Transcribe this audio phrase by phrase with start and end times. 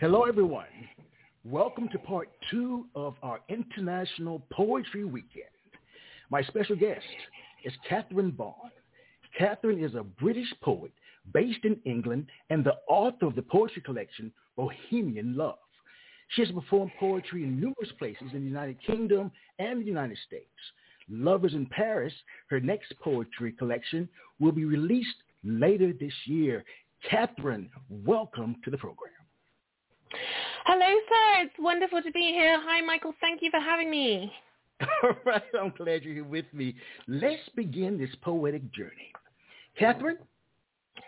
[0.00, 0.66] Hello, everyone.
[1.44, 5.44] Welcome to part two of our International Poetry Weekend.
[6.30, 7.04] My special guest
[7.64, 8.72] is Catherine Vaughan.
[9.38, 10.90] Catherine is a British poet
[11.32, 15.58] based in England and the author of the poetry collection Bohemian Love.
[16.30, 20.48] She has performed poetry in numerous places in the United Kingdom and the United States.
[21.08, 22.12] Lovers in Paris,
[22.48, 24.08] her next poetry collection,
[24.40, 26.64] will be released later this year.
[27.08, 29.12] Catherine, welcome to the program.
[30.66, 31.44] Hello, sir.
[31.44, 32.60] It's wonderful to be here.
[32.60, 33.14] Hi, Michael.
[33.20, 34.32] Thank you for having me.
[35.02, 36.74] All right, I'm glad you're here with me.
[37.06, 39.12] Let's begin this poetic journey.
[39.78, 40.18] Catherine,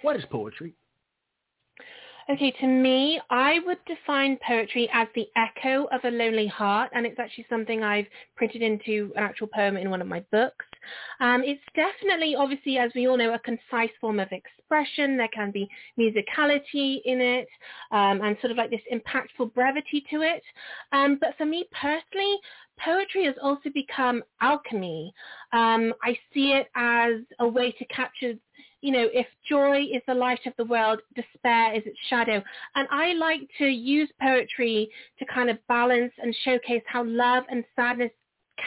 [0.03, 0.75] what is poetry?
[2.29, 7.07] Okay, to me, I would define poetry as the echo of a lonely heart, and
[7.07, 10.67] it's actually something I've printed into an actual poem in one of my books.
[11.21, 15.17] Um, it's definitely, obviously, as we all know, a concise form of expression.
[15.17, 17.47] There can be musicality in it,
[17.93, 20.43] um, and sort of like this impactful brevity to it.
[20.91, 22.39] Um, but for me personally,
[22.85, 25.15] poetry has also become alchemy.
[25.53, 28.35] Um, I see it as a way to capture
[28.87, 32.41] you know, if joy is the light of the world, despair is its shadow.
[32.77, 37.65] And I like to use poetry to kind of balance and showcase how love and
[37.75, 38.13] sadness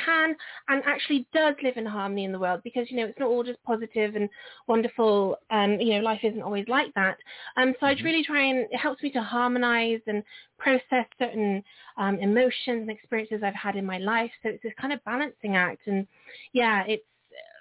[0.05, 0.35] can
[0.67, 3.43] and actually does live in harmony in the world because you know it's not all
[3.43, 4.29] just positive and
[4.67, 7.17] wonderful um you know life isn't always like that
[7.57, 7.99] um so mm-hmm.
[7.99, 10.21] i really try and it helps me to harmonize and
[10.59, 11.63] process certain
[11.97, 15.55] um emotions and experiences i've had in my life so it's this kind of balancing
[15.55, 16.05] act and
[16.53, 17.03] yeah it's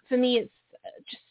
[0.07, 0.53] for me it's
[1.11, 1.23] just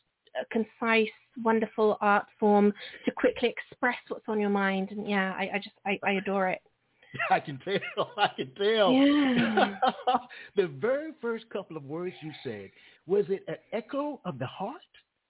[0.52, 1.10] concise,
[1.44, 2.74] wonderful art form
[3.06, 4.92] to quickly express what's on your mind.
[4.92, 6.62] And yeah, I, I just I, I adore it.
[7.30, 8.12] I can tell.
[8.18, 8.92] I can tell.
[8.94, 9.76] Yeah.
[10.56, 12.70] the very first couple of words you said
[13.06, 14.82] was it an echo of the heart?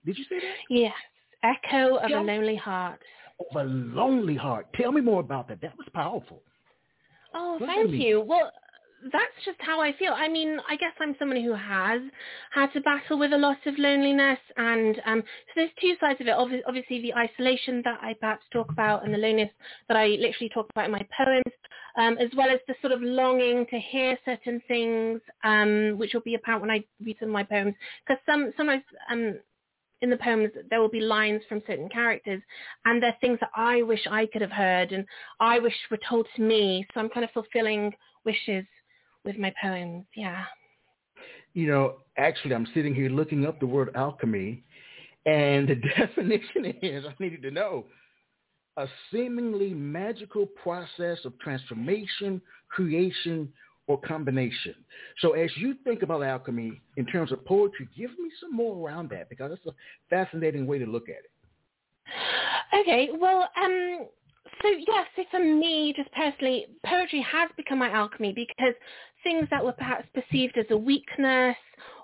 [0.06, 0.56] Did you say that?
[0.70, 0.94] Yes,
[1.44, 3.02] echo of a lonely heart.
[3.52, 4.68] Of a lonely heart.
[4.74, 5.62] Tell me more about that.
[5.62, 6.42] That was powerful.
[7.34, 8.22] Oh, thank you.
[8.22, 8.52] Well,
[9.04, 10.14] that's just how I feel.
[10.14, 12.02] I mean, I guess I'm someone who has
[12.52, 16.28] had to battle with a lot of loneliness, and um, so there's two sides of
[16.28, 16.32] it.
[16.32, 19.54] Obviously, obviously, the isolation that I perhaps talk about, and the loneliness
[19.88, 21.56] that I literally talk about in my poems,
[21.98, 26.22] um, as well as the sort of longing to hear certain things, um, which will
[26.22, 27.76] be apparent when I read some of my poems.
[28.06, 29.40] Because some sometimes um,
[30.02, 32.42] in the poems there will be lines from certain characters
[32.86, 35.06] and they're things that I wish I could have heard and
[35.40, 36.86] I wish were told to me.
[36.94, 37.94] So I'm kind of fulfilling
[38.24, 38.66] wishes
[39.28, 40.06] with my poems.
[40.16, 40.44] Yeah.
[41.54, 44.64] You know, actually, I'm sitting here looking up the word alchemy,
[45.26, 47.86] and the definition is I needed to know
[48.78, 53.52] a seemingly magical process of transformation, creation,
[53.88, 54.76] or combination.
[55.20, 59.10] So as you think about alchemy in terms of poetry, give me some more around
[59.10, 59.74] that because it's a
[60.10, 61.32] fascinating way to look at it.
[62.82, 64.08] Okay, well, um,
[64.62, 68.74] so yes, so for me, just personally, poetry has become my alchemy because
[69.24, 71.56] things that were perhaps perceived as a weakness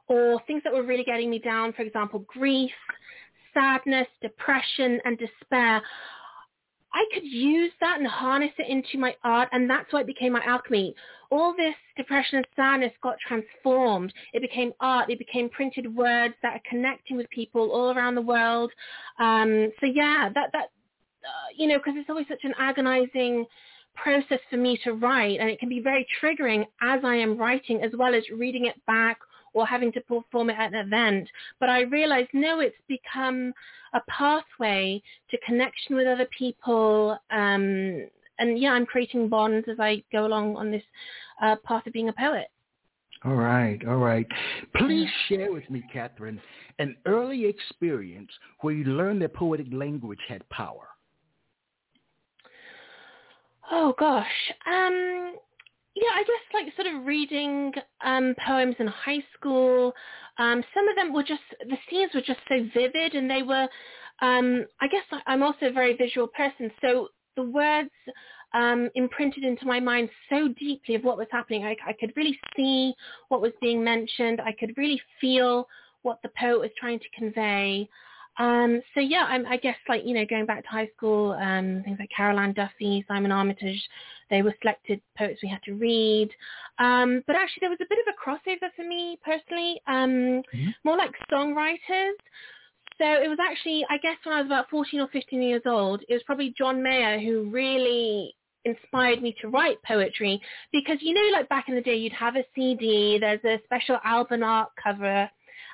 [0.08, 2.72] or things that were really getting me down, for example, grief,
[3.54, 5.82] sadness, depression, and despair,
[6.94, 10.34] I could use that and harness it into my art, and that's why it became
[10.34, 10.94] my alchemy.
[11.32, 14.14] All this depression and sadness got transformed.
[14.34, 15.10] It became art.
[15.10, 18.72] It became printed words that are connecting with people all around the world.
[19.20, 20.66] Um, so yeah, that that
[21.24, 23.46] uh, you know, because it's always such an agonizing
[23.96, 27.82] process for me to write and it can be very triggering as I am writing
[27.82, 29.20] as well as reading it back
[29.54, 31.30] or having to perform it at an event.
[31.60, 33.54] But I realized, no, it's become
[33.94, 37.18] a pathway to connection with other people.
[37.32, 38.08] Um,
[38.40, 40.84] and yeah, I'm creating bonds as I go along on this
[41.42, 42.48] uh, path of being a poet.
[43.26, 44.28] All right, all right.
[44.76, 46.42] Please share with me, Catherine,
[46.80, 48.30] an early experience
[48.60, 50.88] where you learned that poetic language had power.
[53.74, 54.54] Oh gosh.
[54.68, 55.38] Um
[55.96, 57.74] yeah, I guess like sort of reading
[58.06, 59.94] um poems in high school.
[60.40, 63.68] Um some of them were just the scenes were just so vivid and they were
[64.22, 67.92] um I guess I'm also a very visual person, so the words
[68.54, 71.66] um, imprinted into my mind so deeply of what was happening.
[71.66, 72.94] I, I could really see
[73.30, 74.42] what was being mentioned.
[74.42, 75.68] I could really feel
[76.04, 77.90] what the poet was trying to convey.
[78.40, 81.84] Um, so yeah, I'm, I guess like you know going back to high school, um,
[81.86, 83.82] things like Carol Ann Duffy, Simon Armitage,
[84.30, 86.30] they were selected poets we had to read.
[86.80, 90.70] Um, but actually, there was a bit of a crossover for me personally, um, mm-hmm.
[90.84, 92.14] more like songwriters.
[93.00, 96.02] So it was actually, I guess, when I was about 14 or 15 years old,
[96.08, 98.36] it was probably John Mayer who really
[98.66, 100.42] inspired me to write poetry
[100.72, 103.98] because you know like back in the day you'd have a CD there's a special
[104.06, 105.30] album art cover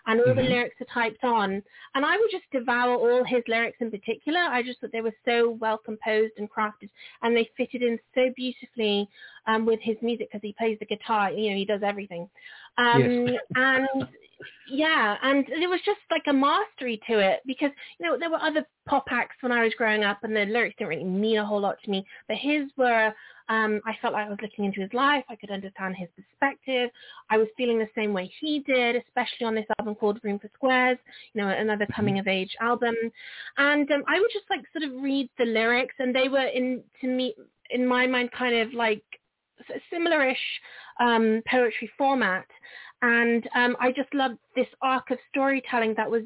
[0.09, 0.38] and all mm-hmm.
[0.38, 1.61] the lyrics are typed on.
[1.94, 4.39] And I would just devour all his lyrics in particular.
[4.39, 6.89] I just thought they were so well composed and crafted,
[7.21, 9.07] and they fitted in so beautifully
[9.45, 11.31] um, with his music because he plays the guitar.
[11.31, 12.27] You know, he does everything.
[12.79, 13.39] Um, yes.
[13.56, 13.88] and
[14.71, 18.41] yeah, and there was just like a mastery to it because you know there were
[18.41, 21.45] other pop acts when I was growing up, and the lyrics didn't really mean a
[21.45, 23.13] whole lot to me, but his were
[23.50, 25.24] um, I felt like I was looking into his life.
[25.28, 26.92] I could understand his perspective.
[27.30, 30.50] I was feeling the same way he did, especially on this album called Room for
[30.54, 31.00] Squares,
[31.34, 31.94] you know, another mm-hmm.
[31.94, 32.96] coming of age album.
[33.57, 36.84] And um, I would just like sort of read the lyrics, and they were in
[37.01, 37.34] to me
[37.72, 39.04] in my mind kind of like
[39.92, 40.38] similar-ish
[41.00, 42.45] um, poetry format.
[43.02, 46.24] And um, I just loved this arc of storytelling that was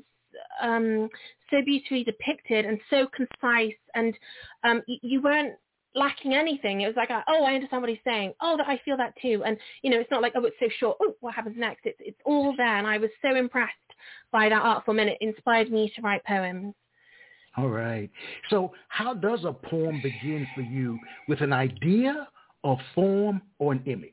[0.62, 1.10] um,
[1.50, 4.18] so beautifully depicted and so concise and
[4.64, 5.54] um, you weren't
[5.95, 6.81] lacking anything.
[6.81, 8.34] It was like, oh, I understand what he's saying.
[8.42, 9.44] Oh, that I feel that too.
[9.45, 10.98] And you know, it's not like oh, it's so short.
[11.01, 11.86] Oh, what happens next?
[11.86, 13.74] It's it's all there, and I was so impressed
[14.31, 16.74] by that art form, and it inspired me to write poems.
[17.56, 18.10] All right.
[18.50, 20.98] So, how does a poem begin for you?
[21.28, 22.28] With an idea,
[22.63, 24.12] a form, or an image?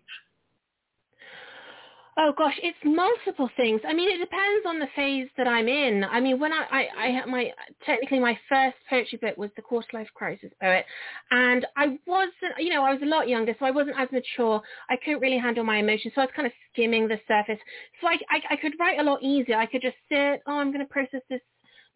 [2.23, 3.81] Oh gosh, it's multiple things.
[3.89, 6.05] I mean, it depends on the phase that I'm in.
[6.05, 7.51] I mean, when I, I, I had my,
[7.87, 10.85] technically my first poetry book was the Quarter Life Crisis Poet.
[11.31, 14.61] And I wasn't, you know, I was a lot younger, so I wasn't as mature.
[14.91, 16.13] I couldn't really handle my emotions.
[16.15, 17.59] So I was kind of skimming the surface.
[18.03, 19.57] So I, I, I could write a lot easier.
[19.57, 21.41] I could just sit, oh, I'm going to process this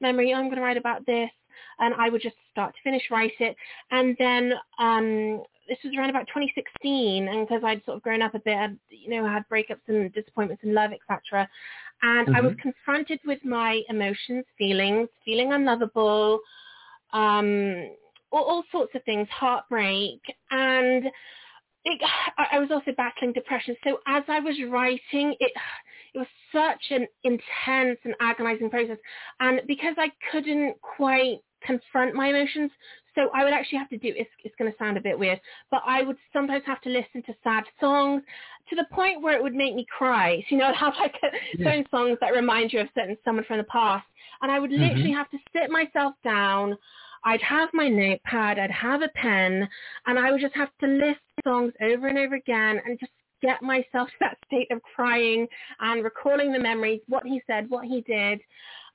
[0.01, 0.33] memory.
[0.33, 1.29] I'm going to write about this
[1.79, 3.57] and I would just start to finish write it.
[3.91, 8.35] And then um, this was around about 2016, and because I'd sort of grown up
[8.35, 11.49] a bit, I'd, you know, I had breakups and disappointments in love, etc.
[12.03, 12.37] And mm-hmm.
[12.37, 12.61] I was mm-hmm.
[12.61, 16.41] confronted with my emotions, feelings, feeling unlovable,
[17.13, 17.91] um,
[18.31, 21.07] all, all sorts of things, heartbreak, and
[21.85, 22.01] it,
[22.39, 23.77] I was also battling depression.
[23.85, 25.53] So as I was writing, it
[26.15, 28.99] it was such an intense and agonizing process,
[29.41, 32.71] and because I couldn't quite confront my emotions.
[33.15, 35.41] So I would actually have to do, it's, it's going to sound a bit weird,
[35.71, 38.23] but I would sometimes have to listen to sad songs
[38.69, 40.39] to the point where it would make me cry.
[40.41, 41.65] So, you know, I'd have like a, yeah.
[41.65, 44.07] certain songs that remind you of certain someone from the past.
[44.43, 44.83] And I would mm-hmm.
[44.83, 45.17] literally mm-hmm.
[45.17, 46.77] have to sit myself down.
[47.25, 49.67] I'd have my notepad, I'd have a pen,
[50.07, 53.13] and I would just have to list songs over and over again and just
[53.45, 55.47] get myself to that state of crying
[55.81, 58.41] and recalling the memories, what he said, what he did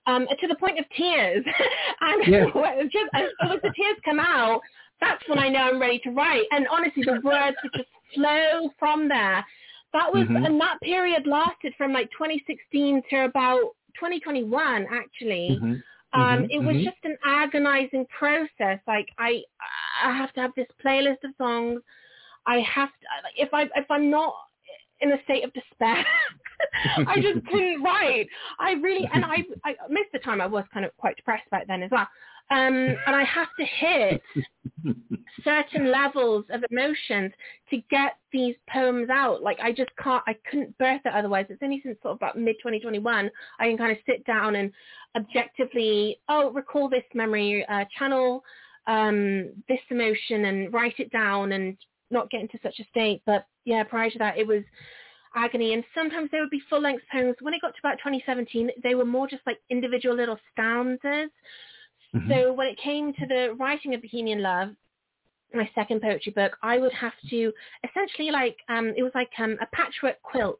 [0.07, 1.45] um, to the point of tears.
[2.01, 2.45] and yeah.
[2.83, 4.61] just, as as the tears come out,
[4.99, 6.45] that's when I know I'm ready to write.
[6.51, 9.45] And honestly, the words would just flow from there.
[9.93, 10.45] That was, mm-hmm.
[10.45, 13.61] and that period lasted from like 2016 to about
[13.95, 15.57] 2021, actually.
[15.59, 15.73] Mm-hmm.
[16.11, 16.45] Um, mm-hmm.
[16.49, 16.85] it was mm-hmm.
[16.85, 18.79] just an agonizing process.
[18.87, 19.41] Like I,
[20.03, 21.81] I have to have this playlist of songs.
[22.49, 23.05] I have to,
[23.41, 24.33] if I, if I'm not
[25.01, 26.05] in a state of despair.
[27.07, 28.27] I just couldn't write.
[28.59, 31.49] I really, and I, I, most of the time I was kind of quite depressed
[31.51, 32.07] back then as well.
[32.51, 32.73] Um,
[33.05, 34.21] and I have to hit
[35.43, 37.31] certain levels of emotions
[37.69, 39.43] to get these poems out.
[39.43, 41.45] Like I just can't, I couldn't birth it otherwise.
[41.49, 43.29] It's only since sort of about mid 2021
[43.59, 44.71] I can kind of sit down and
[45.15, 48.43] objectively, oh, recall this memory, uh, channel
[48.87, 51.77] um, this emotion and write it down and
[52.11, 53.21] not get into such a state.
[53.25, 54.63] But yeah, prior to that, it was
[55.35, 55.73] agony.
[55.73, 57.35] And sometimes they would be full-length poems.
[57.41, 61.31] When it got to about 2017, they were more just like individual little stanzas.
[62.15, 62.31] Mm-hmm.
[62.31, 64.69] So when it came to the writing of Bohemian Love,
[65.53, 67.51] my second poetry book, I would have to
[67.87, 70.59] essentially like, um, it was like um, a patchwork quilt.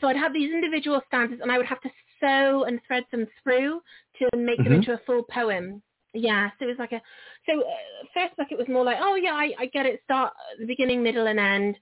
[0.00, 1.90] So I'd have these individual stanzas and I would have to
[2.20, 3.80] sew and thread them through
[4.18, 4.64] to make mm-hmm.
[4.64, 5.82] them into a full poem.
[6.12, 7.00] Yeah, so it was like a
[7.46, 10.32] so uh, first book it was more like oh yeah I, I get it start
[10.58, 11.76] the beginning middle and end.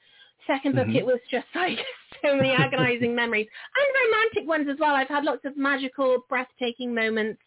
[0.47, 0.97] Second book mm-hmm.
[0.97, 1.79] it was just like
[2.23, 4.95] so many agonizing memories and romantic ones as well.
[4.95, 7.41] I've had lots of magical, breathtaking moments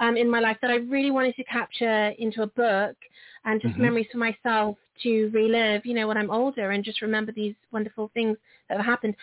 [0.00, 2.96] um, in my life that I really wanted to capture into a book
[3.44, 3.82] and just mm-hmm.
[3.82, 5.86] memories for myself to relive.
[5.86, 8.36] You know when I'm older and just remember these wonderful things
[8.68, 9.14] that have happened.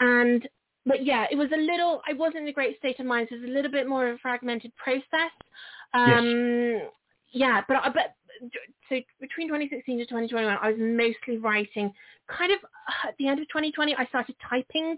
[0.00, 0.46] And
[0.88, 2.00] but yeah, it was a little.
[2.08, 3.28] I wasn't in a great state of mind.
[3.28, 5.32] So it was a little bit more of a fragmented process.
[5.94, 6.92] Um, yes.
[7.30, 8.14] Yeah, but but
[8.88, 11.92] so between 2016 to 2021, I was mostly writing.
[12.28, 12.58] Kind of
[13.04, 14.96] at the end of 2020, I started typing,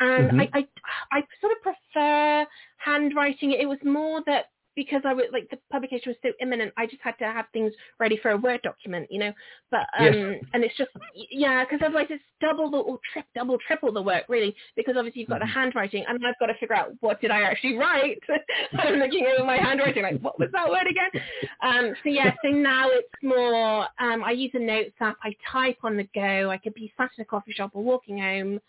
[0.00, 0.40] and mm-hmm.
[0.40, 0.66] I, I
[1.12, 2.46] I sort of prefer
[2.78, 3.52] handwriting.
[3.52, 4.46] It was more that
[4.78, 7.72] because I was like the publication was so imminent, I just had to have things
[7.98, 9.32] ready for a Word document, you know.
[9.72, 10.44] But um, yes.
[10.54, 10.90] and it's just
[11.32, 15.22] yeah, because otherwise it's double the or trip, double, triple the work really, because obviously
[15.22, 15.48] you've got mm-hmm.
[15.48, 18.20] the handwriting, and I've got to figure out what did I actually write.
[18.78, 21.22] I'm looking over my handwriting like, what was that word again?
[21.60, 23.88] Um, so yeah, so now it's more.
[23.98, 25.16] Um, I use a notes app.
[25.24, 26.50] I type on the go.
[26.50, 28.60] I could be sat in a coffee shop or walking home.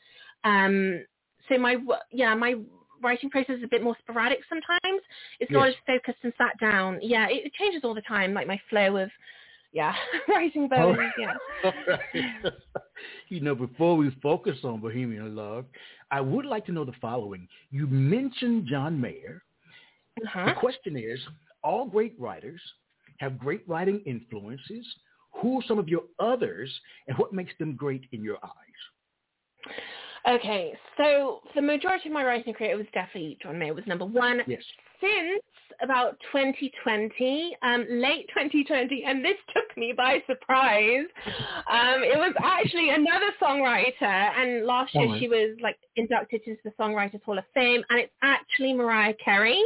[0.44, 1.06] Um,
[1.48, 1.78] so my
[2.12, 2.56] yeah my
[3.02, 5.02] writing process is a bit more sporadic sometimes.
[5.40, 5.58] It's yes.
[5.58, 7.00] not as focused and sat down.
[7.02, 9.10] Yeah, it, it, changes all the time, like my flow of
[9.72, 9.94] yeah
[10.28, 10.98] writing bones.
[11.64, 11.72] Oh,
[12.14, 12.24] yeah.
[13.30, 15.66] you know, before we focus on Bohemian Love,
[16.12, 17.48] I would like to know the following.
[17.72, 19.44] You mentioned John Mayer.
[20.24, 20.46] Uh-huh.
[20.46, 21.20] The question is,
[21.64, 22.62] all great writers
[23.20, 24.86] have great writing influences.
[25.42, 26.72] Who are some of your others,
[27.08, 29.74] and what makes them great in your eyes?
[30.28, 34.42] Okay, so the majority of my writing career was definitely John Mayer was number one.
[34.48, 34.62] Yes.
[35.00, 35.44] Since
[35.82, 41.06] about 2020, um, late 2020, and this took me by surprise.
[41.70, 46.72] Um, it was actually another songwriter, and last year she was like inducted into the
[46.80, 49.62] Songwriters Hall of Fame, and it's actually Mariah Carey.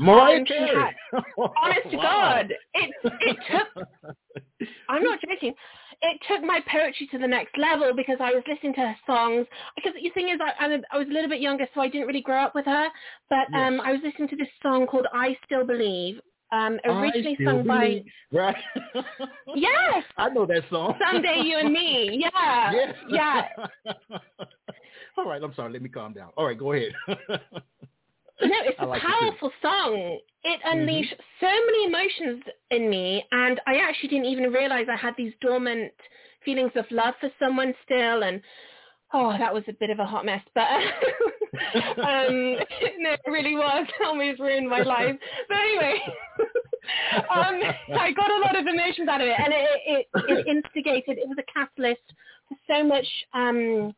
[0.00, 0.74] Mariah um, Carey.
[0.74, 4.68] Had, honest to God, it it took.
[4.88, 5.54] I'm not joking
[6.00, 9.46] it took my poetry to the next level because I was listening to her songs.
[9.74, 12.20] Because the thing is, I, I was a little bit younger, so I didn't really
[12.20, 12.88] grow up with her.
[13.28, 13.60] But yes.
[13.60, 18.02] um, I was listening to this song called "I Still Believe." Um, originally sung by
[18.32, 18.56] right.
[19.54, 20.98] yes, I know that song.
[20.98, 22.24] Someday you and me.
[22.34, 22.94] Yeah, yes.
[23.10, 23.42] yeah.
[25.18, 25.72] All right, I'm sorry.
[25.72, 26.30] Let me calm down.
[26.36, 26.92] All right, go ahead.
[28.40, 30.18] No, it's a like powerful song.
[30.44, 30.78] It mm-hmm.
[30.78, 31.46] unleashed mm-hmm.
[31.46, 35.92] so many emotions in me, and I actually didn't even realize I had these dormant
[36.44, 38.22] feelings of love for someone still.
[38.22, 38.40] And
[39.12, 40.62] oh, that was a bit of a hot mess, but
[41.98, 42.56] um,
[42.98, 43.86] no, it really was.
[44.00, 45.16] It almost ruined my life.
[45.48, 46.00] But anyway.
[47.34, 47.60] um,
[47.98, 51.18] I got a lot of emotions out of it, and it, it, it instigated.
[51.18, 52.00] It was a catalyst
[52.48, 53.92] for so much um,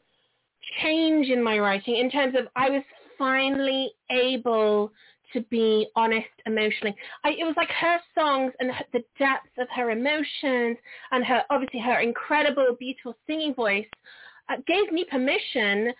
[0.82, 2.82] change in my writing in terms of I was
[3.20, 4.90] finally able
[5.32, 6.96] to be honest emotionally.
[7.22, 10.78] I, it was like her songs and the depth of her emotions
[11.12, 13.86] and her obviously her incredible, beautiful singing voice
[14.48, 15.92] uh, gave me permission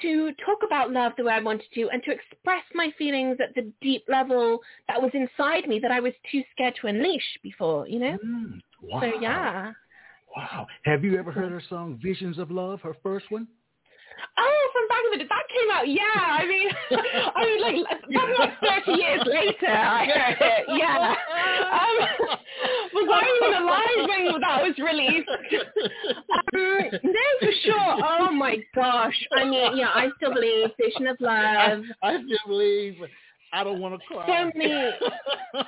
[0.00, 3.54] to talk about love the way I wanted to and to express my feelings at
[3.54, 7.88] the deep level that was inside me that I was too scared to unleash before,
[7.88, 8.18] you know?
[8.24, 9.00] Mm, wow.
[9.00, 9.72] So yeah.
[10.36, 10.66] Wow.
[10.84, 13.48] Have you ever heard her song Visions of Love, her first one?
[14.38, 15.88] Oh, from back in the day, that came out.
[15.88, 16.68] Yeah, I mean,
[17.36, 20.64] I mean, like probably like thirty years later, I heard it.
[20.68, 21.14] Yeah,
[21.72, 22.38] um,
[22.94, 25.28] was I even alive when that was released?
[26.32, 27.96] Um, no, for sure.
[28.04, 29.26] Oh my gosh.
[29.36, 31.82] I mean, yeah, I still believe Vision of Love.
[32.02, 32.96] I, I still believe.
[33.52, 34.26] I don't want to cry.
[34.26, 34.90] So many.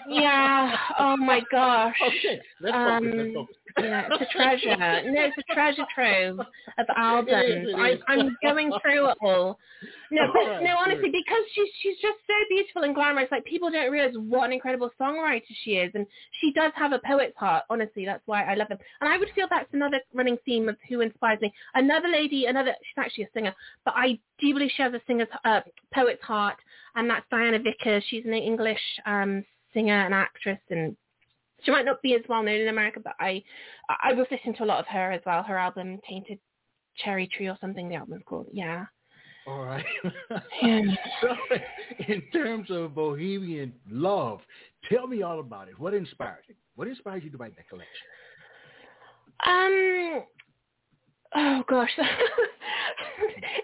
[0.09, 0.77] Yeah.
[0.99, 1.95] Oh my gosh.
[2.03, 2.41] Okay.
[2.61, 2.97] Let's focus.
[2.97, 3.57] Um, let's focus.
[3.79, 4.77] Yeah, it's a treasure.
[4.77, 7.69] no, it's a treasure trove of albums.
[7.77, 9.59] I, I'm going through it all.
[10.11, 13.29] No, but, right, no, honestly, because she's she's just so beautiful and glamorous.
[13.31, 16.07] Like people don't realize what an incredible songwriter she is, and
[16.41, 17.65] she does have a poet's heart.
[17.69, 18.79] Honestly, that's why I love her.
[19.01, 21.53] And I would feel that's another running theme of who inspires me.
[21.75, 25.29] Another lady, another she's actually a singer, but I do believe she has a singer's
[25.45, 25.61] uh,
[25.93, 26.57] poet's heart,
[26.97, 28.05] and that's Diana Vickers.
[28.09, 30.97] She's an English um, singer and actress and
[31.65, 33.43] she might not be as well known in America, but I
[34.03, 35.43] I was listening to a lot of her as well.
[35.43, 36.39] Her album Tainted
[36.97, 37.89] Cherry Tree or something.
[37.89, 38.49] The album's called.
[38.53, 38.85] Yeah.
[39.47, 39.85] All right.
[40.63, 40.81] yeah.
[41.21, 41.35] so,
[42.09, 44.41] in terms of Bohemian love,
[44.91, 45.79] tell me all about it.
[45.79, 46.57] What inspired it?
[46.77, 47.89] What inspired you to write that collection?
[49.47, 50.25] Um.
[51.37, 51.91] Oh gosh,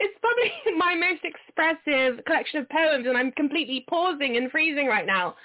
[0.00, 5.06] it's probably my most expressive collection of poems, and I'm completely pausing and freezing right
[5.06, 5.36] now.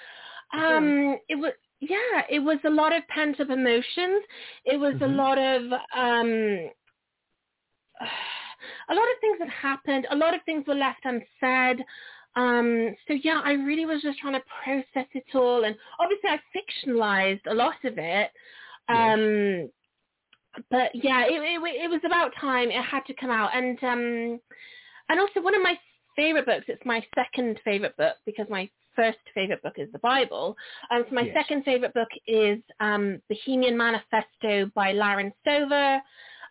[0.52, 4.22] Um, it was yeah, it was a lot of pent up emotions.
[4.64, 5.04] It was mm-hmm.
[5.04, 5.62] a lot of
[5.96, 6.70] um
[8.88, 10.06] a lot of things that happened.
[10.10, 11.84] A lot of things were left unsaid.
[12.34, 16.40] Um, so yeah, I really was just trying to process it all, and obviously I
[16.54, 18.30] fictionalized a lot of it.
[18.88, 19.68] Um, yes.
[20.70, 22.70] But yeah, it, it, it was about time.
[22.70, 24.40] It had to come out, and um,
[25.08, 25.78] and also one of my
[26.16, 26.64] favorite books.
[26.68, 30.56] It's my second favorite book because my first favorite book is the Bible.
[30.90, 31.36] Um, so my yes.
[31.36, 36.00] second favorite book is um, Bohemian Manifesto by Laren Stover.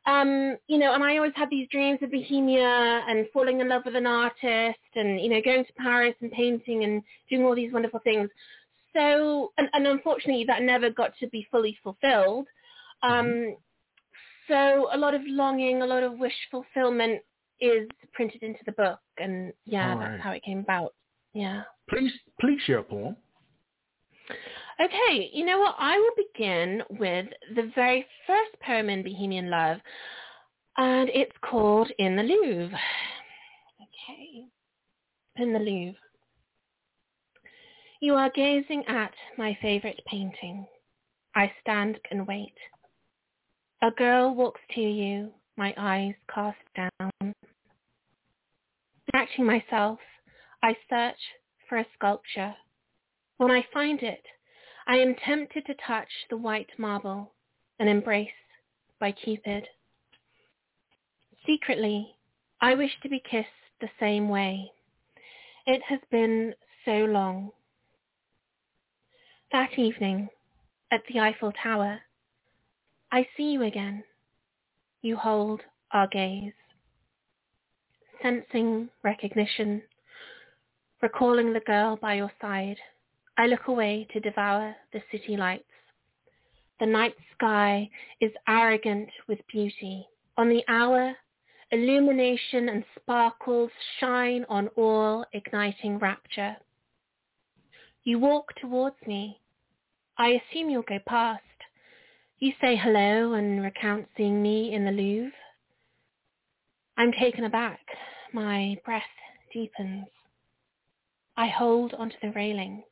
[0.07, 3.81] Um, you know, and I always had these dreams of Bohemia and falling in love
[3.85, 7.73] with an artist and, you know, going to Paris and painting and doing all these
[7.73, 8.29] wonderful things.
[8.95, 12.45] So, and, and unfortunately that never got to be fully fulfilled.
[13.01, 13.53] Um, mm-hmm.
[14.47, 17.21] So a lot of longing, a lot of wish fulfillment
[17.59, 18.99] is printed into the book.
[19.17, 20.93] And yeah, that's how it came about.
[21.33, 21.63] Yeah.
[21.89, 23.15] Please, please share a poem.
[24.81, 25.75] Okay, you know what?
[25.77, 29.77] I will begin with the very first poem in Bohemian Love,
[30.77, 32.77] and it's called In the Louvre.
[33.81, 34.45] Okay,
[35.37, 35.99] In the Louvre.
[38.01, 40.65] You are gazing at my favorite painting.
[41.35, 42.53] I stand and wait.
[43.85, 47.35] A girl walks to you, my eyes cast down.
[49.13, 49.99] Matching myself,
[50.63, 51.19] I search
[51.69, 52.55] for a sculpture.
[53.37, 54.23] When I find it,
[54.87, 57.35] I am tempted to touch the white marble
[57.77, 58.29] and embrace
[58.99, 59.67] by Cupid.
[61.45, 62.15] Secretly,
[62.59, 63.49] I wish to be kissed
[63.81, 64.71] the same way.
[65.67, 67.51] It has been so long.
[69.51, 70.29] That evening,
[70.91, 72.01] at the Eiffel Tower,
[73.15, 74.03] I see you again.
[75.01, 75.61] You hold
[75.93, 76.51] our gaze.
[78.21, 79.81] Sensing recognition,
[81.01, 82.75] recalling the girl by your side,
[83.37, 85.63] I look away to devour the city lights.
[86.81, 90.05] The night sky is arrogant with beauty.
[90.35, 91.15] On the hour,
[91.71, 96.57] illumination and sparkles shine on all igniting rapture.
[98.03, 99.39] You walk towards me.
[100.17, 101.44] I assume you'll go past.
[102.39, 105.31] You say hello and recount seeing me in the Louvre.
[106.97, 107.79] I'm taken aback.
[108.33, 109.03] My breath
[109.53, 110.07] deepens.
[111.37, 112.83] I hold onto the railing.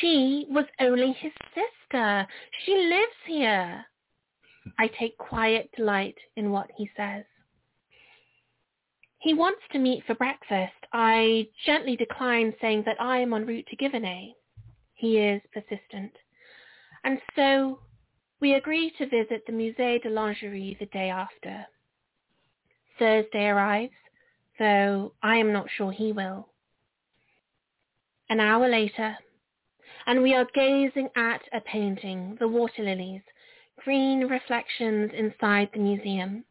[0.00, 2.26] She was only his sister.
[2.64, 3.84] She lives here.
[4.80, 7.24] I take quiet delight in what he says.
[9.20, 10.74] He wants to meet for breakfast.
[10.92, 14.32] I gently decline, saying that I am en route to Giverny.
[14.94, 16.12] He is persistent.
[17.04, 17.78] And so
[18.42, 21.64] we agree to visit the Musée de l'Orangerie the day after.
[22.98, 23.94] Thursday arrives,
[24.58, 26.48] though I am not sure he will.
[28.28, 29.16] An hour later,
[30.06, 33.22] and we are gazing at a painting, the water lilies,
[33.84, 36.44] green reflections inside the museum.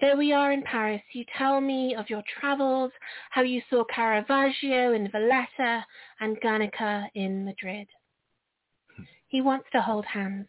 [0.00, 2.92] Though we are in Paris, you tell me of your travels,
[3.30, 5.84] how you saw Caravaggio in Valletta
[6.20, 7.88] and Guernica in Madrid.
[8.96, 9.02] Hmm.
[9.26, 10.46] He wants to hold hands.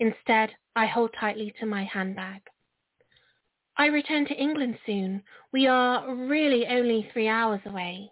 [0.00, 2.40] Instead, I hold tightly to my handbag.
[3.76, 5.22] I return to England soon.
[5.52, 8.10] We are really only three hours away.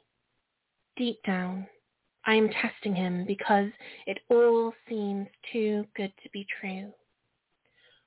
[0.97, 1.67] Deep down,
[2.27, 3.71] I am testing him because
[4.07, 6.93] it all seems too good to be true.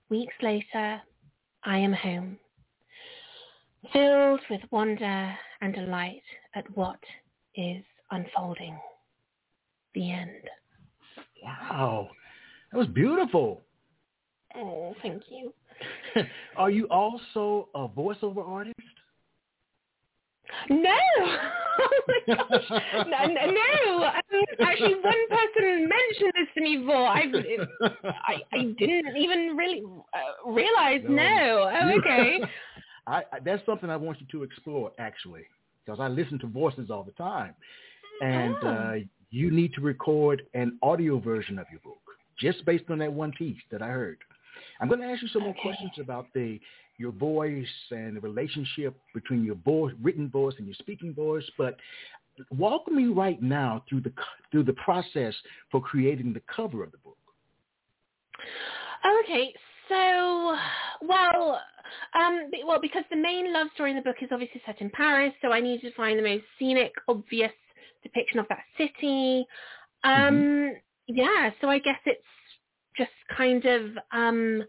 [0.09, 1.01] Weeks later,
[1.63, 2.37] I am home,
[3.93, 6.99] filled with wonder and delight at what
[7.55, 8.77] is unfolding.
[9.95, 10.49] The end.
[11.43, 12.09] Wow.
[12.71, 13.61] That was beautiful.
[14.55, 15.53] Oh, thank you.
[16.57, 18.75] Are you also a voiceover artist?
[20.69, 20.89] No.
[21.79, 22.63] oh my gosh.
[22.69, 24.03] No, no.
[24.05, 27.07] Um, actually, one person mentioned this to me before.
[27.07, 27.23] I,
[28.27, 29.83] I, I didn't even really
[30.13, 31.01] uh, realize.
[31.03, 31.15] No.
[31.15, 31.71] no.
[31.81, 32.41] Oh, okay.
[33.07, 35.43] I, I, that's something I want you to explore, actually,
[35.85, 37.55] because I listen to voices all the time,
[38.21, 38.67] and oh.
[38.67, 38.93] uh,
[39.31, 42.01] you need to record an audio version of your book,
[42.39, 44.19] just based on that one piece that I heard.
[44.81, 46.59] I'm going to ask you some more questions about the
[46.97, 51.77] your voice and the relationship between your voice, written voice and your speaking voice, but
[52.51, 54.11] walk me right now through the
[54.51, 55.33] through the process
[55.71, 57.17] for creating the cover of the book.
[59.23, 59.53] Okay,
[59.89, 60.55] so
[61.01, 61.59] well,
[62.13, 65.33] um, well, because the main love story in the book is obviously set in Paris,
[65.41, 67.51] so I need to find the most scenic, obvious
[68.03, 69.45] depiction of that city.
[70.03, 70.69] Um, mm-hmm.
[71.07, 72.23] Yeah, so I guess it's
[72.97, 74.63] just kind of um,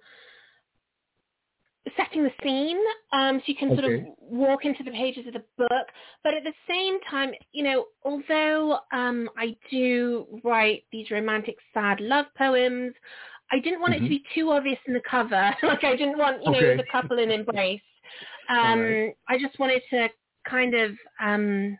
[1.96, 2.78] setting the scene
[3.12, 5.86] um, so you can sort of walk into the pages of the book.
[6.22, 12.00] But at the same time, you know, although um, I do write these romantic, sad
[12.00, 12.94] love poems,
[13.50, 14.04] I didn't want mm-hmm.
[14.04, 14.24] it to mm-hmm.
[14.34, 15.54] be too obvious in the cover.
[15.62, 17.80] like I didn't want, you know, the couple in embrace.
[18.50, 19.16] Um, right.
[19.28, 20.08] I just wanted to
[20.50, 20.90] kind of
[21.22, 21.78] um,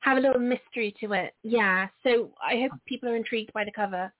[0.00, 1.32] have a little mystery to it.
[1.42, 1.88] Yeah.
[2.04, 4.12] So I hope people are intrigued by the cover.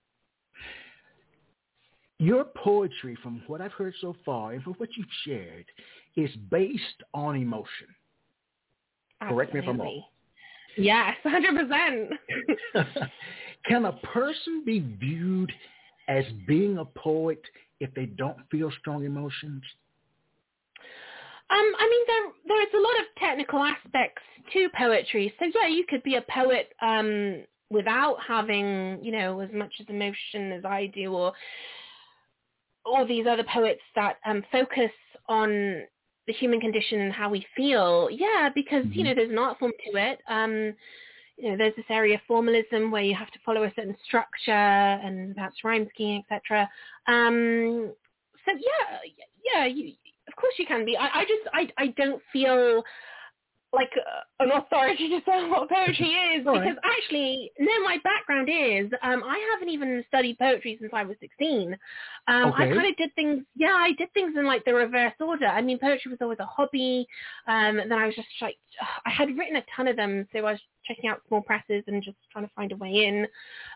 [2.18, 5.66] Your poetry, from what I've heard so far and from what you've shared,
[6.16, 7.88] is based on emotion.
[9.20, 9.34] Absolutely.
[9.34, 10.02] Correct me if I'm wrong.
[10.76, 12.08] Yes, 100%.
[13.66, 15.52] Can a person be viewed
[16.08, 17.40] as being a poet
[17.80, 19.62] if they don't feel strong emotions?
[21.50, 24.22] Um, I mean, there there is a lot of technical aspects
[24.52, 25.32] to poetry.
[25.38, 29.86] So yeah, you could be a poet um, without having, you know, as much as
[29.88, 31.32] emotion as I do, or
[32.84, 34.90] all these other poets that um, focus
[35.28, 35.82] on
[36.26, 38.08] the human condition and how we feel.
[38.10, 38.98] Yeah, because mm-hmm.
[38.98, 40.18] you know there's an art form to it.
[40.28, 40.74] Um,
[41.36, 44.52] you know, there's this area of formalism where you have to follow a certain structure
[44.52, 46.68] and perhaps rhyme scheme, etc.
[47.08, 47.92] Um,
[48.44, 48.98] so yeah,
[49.52, 49.92] yeah, you,
[50.28, 50.96] of course you can be.
[50.96, 52.84] I, I just, I, I don't feel
[53.74, 58.90] like uh, an authority to say what poetry is because actually no my background is
[59.02, 61.72] um i haven't even studied poetry since i was 16
[62.28, 65.46] um i kind of did things yeah i did things in like the reverse order.
[65.46, 67.06] I mean poetry was always a hobby
[67.46, 68.56] um and then i was just like
[69.06, 72.02] i had written a ton of them so i was checking out small presses and
[72.02, 73.26] just trying to find a way in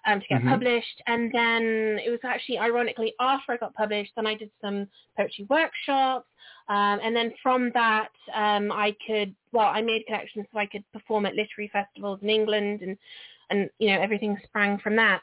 [0.06, 0.50] um to get Mhm.
[0.50, 4.86] published and then it was actually ironically after i got published then i did some
[5.16, 6.28] poetry workshops
[6.68, 10.84] um, and then from that, um, I could, well, I made connections so I could
[10.92, 12.98] perform at literary festivals in England and,
[13.50, 15.22] and you know, everything sprang from that.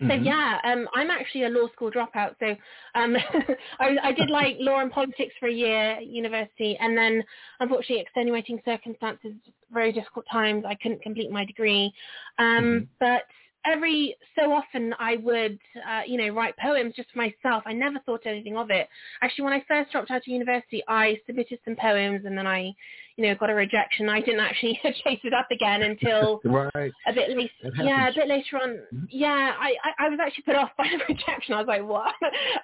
[0.00, 0.24] So Mhm.
[0.24, 2.34] yeah, um, I'm actually a law school dropout.
[2.40, 2.56] So
[2.94, 3.16] um,
[3.80, 7.22] I, I did like law and politics for a year at university, and then
[7.60, 9.34] unfortunately, extenuating circumstances,
[9.70, 10.64] very difficult times.
[10.66, 11.92] I couldn't complete my degree,
[12.38, 12.88] um, Mhm.
[13.00, 13.22] but
[13.64, 17.62] every so often I would, uh, you know, write poems just for myself.
[17.66, 18.88] I never thought anything of it.
[19.22, 22.72] Actually, when I first dropped out of university, I submitted some poems, and then I,
[23.16, 24.08] you know, got a rejection.
[24.08, 26.92] I didn't actually chase it up again until Right.
[27.06, 27.50] a bit later.
[27.82, 28.78] Yeah, a bit later on.
[28.92, 29.06] Mhm.
[29.10, 31.54] Yeah, I, I, I was actually put off by the rejection.
[31.54, 32.14] I was like, what?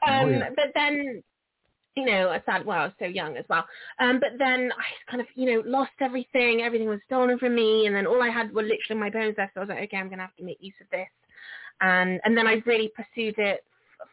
[0.06, 0.50] Um, Oh, yeah.
[0.56, 1.22] But then,
[1.96, 2.64] you know, I sad.
[2.64, 3.64] Well, I was so young as well.
[3.98, 6.62] Um, but then I kind of, you know, lost everything.
[6.62, 9.54] Everything was stolen from me, and then all I had were literally my bones left.
[9.54, 11.08] So I was like, okay, I'm gonna have to make use of this.
[11.80, 13.64] And and then I really pursued it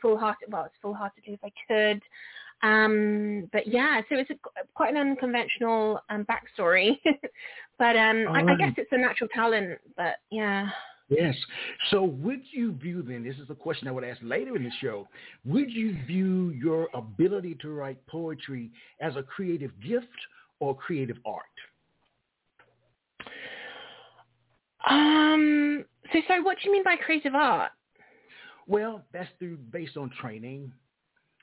[0.01, 0.51] full hearted.
[0.51, 2.01] Well, as full heartedly as I could.
[2.63, 4.35] Um, but yeah, so it's a,
[4.73, 6.97] quite an unconventional um, backstory.
[7.77, 9.79] but um, I, I guess it's a natural talent.
[9.95, 10.69] But yeah.
[11.09, 11.35] Yes.
[11.91, 14.71] So would you view then, this is a question I would ask later in the
[14.81, 15.07] show,
[15.45, 20.07] would you view your ability to write poetry as a creative gift
[20.59, 21.43] or creative art?
[24.89, 25.85] Um.
[26.13, 26.41] So, sorry.
[26.41, 27.71] What do you mean by creative art?
[28.67, 30.71] Well, that's through based on training,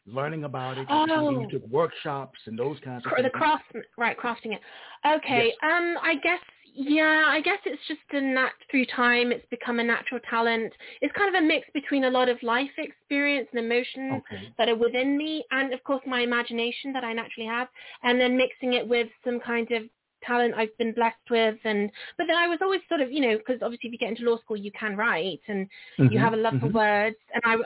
[0.06, 1.30] learning about it, Oh.
[1.40, 3.32] you took workshops and those kinds of Cra- things.
[3.32, 3.64] the craft,
[3.96, 4.16] right?
[4.16, 4.60] Crafting it.
[5.06, 5.46] Okay.
[5.46, 5.56] Yes.
[5.62, 5.96] Um.
[6.02, 6.40] I guess.
[6.74, 7.24] Yeah.
[7.26, 9.32] I guess it's just a nat through time.
[9.32, 10.72] It's become a natural talent.
[11.00, 14.52] It's kind of a mix between a lot of life experience and emotions Okay.
[14.58, 17.68] that are within me, and of course my imagination that I naturally have,
[18.02, 19.82] and then mixing it with some kind of
[20.24, 23.36] talent I've been blessed with and but then I was always sort of you know
[23.38, 25.66] because obviously if you get into law school you can write and
[25.98, 26.72] you have a love for mhm.
[26.74, 27.56] words and I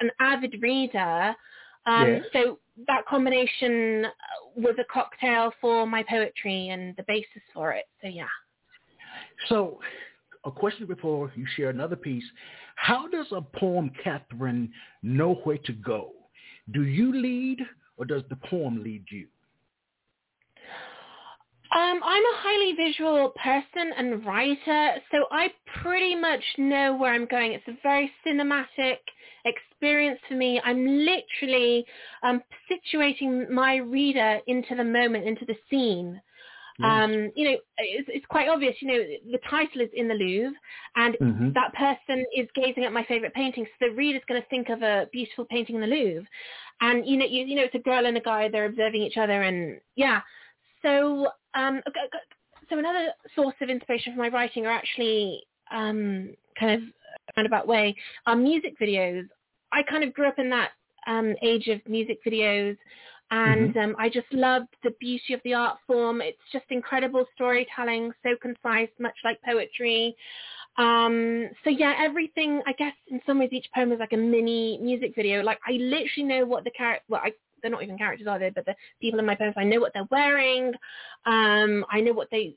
[0.00, 1.34] an avid reader
[1.84, 2.22] um Yes.
[2.32, 4.10] so that combination uh,
[4.56, 8.24] was a cocktail for my poetry and the basis for it so yeah
[9.48, 9.80] So,
[10.44, 12.24] a question before you share another piece.
[12.76, 14.72] How does a poem, Catherine,
[15.02, 16.12] know where to go?
[16.72, 17.58] Do you lead
[17.96, 19.26] or does the poem lead you?
[21.74, 27.26] Um, I'm a highly visual person and writer, so I pretty much know where I'm
[27.26, 27.52] going.
[27.52, 28.98] It's a very cinematic
[29.44, 30.60] experience for me.
[30.64, 31.84] I'm literally
[32.22, 36.20] um, situating my reader into the moment, into the scene.
[36.82, 38.74] Um, you know, it's, it's quite obvious.
[38.80, 40.54] You know, the title is in the Louvre,
[40.96, 41.54] and Mhm.
[41.54, 43.66] that person is gazing at my favorite painting.
[43.78, 46.26] So the reader's going to think of a beautiful painting in the Louvre,
[46.80, 48.48] and you know, you, you know, it's a girl and a guy.
[48.48, 50.20] They're observing each other, and yeah.
[50.82, 51.80] So, um,
[52.68, 56.88] so another source of inspiration for my writing are actually um, kind of
[57.36, 57.94] roundabout way
[58.26, 59.28] are music videos.
[59.72, 60.70] I kind of grew up in that
[61.06, 62.76] um, age of music videos.
[63.30, 66.20] And um, I just loved the beauty of the art form.
[66.20, 70.14] It's just incredible storytelling, so concise, much like poetry.
[70.78, 72.62] Um, so yeah, everything.
[72.66, 75.42] I guess in some ways, each poem is like a mini music video.
[75.42, 77.04] Like I literally know what the character.
[77.08, 78.50] Well, I, they're not even characters, are they?
[78.50, 80.72] But the people in my poems, I know what they're wearing.
[81.24, 82.54] Um, I know what they,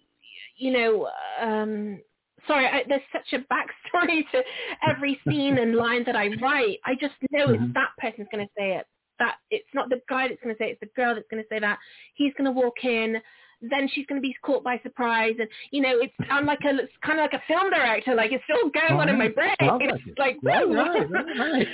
[0.58, 1.10] you know.
[1.42, 2.02] Um,
[2.46, 4.44] sorry, I, there's such a backstory to
[4.88, 6.80] every scene and line that I write.
[6.86, 7.56] I just know Mhm.
[7.56, 8.86] it's that person's going to say it.
[9.20, 11.44] That it's not the guy that's going to say it, it's the girl that's going
[11.44, 11.78] to say that.
[12.16, 13.18] He's going to walk in,
[13.62, 16.78] then she's going to be caught by surprise, and you know, it's I'm like a
[16.78, 18.16] it's kind of like a film director.
[18.16, 19.56] Like it's still going on in my brain.
[19.62, 20.20] Sounds like It's it.
[20.20, 21.68] like Right, right, right,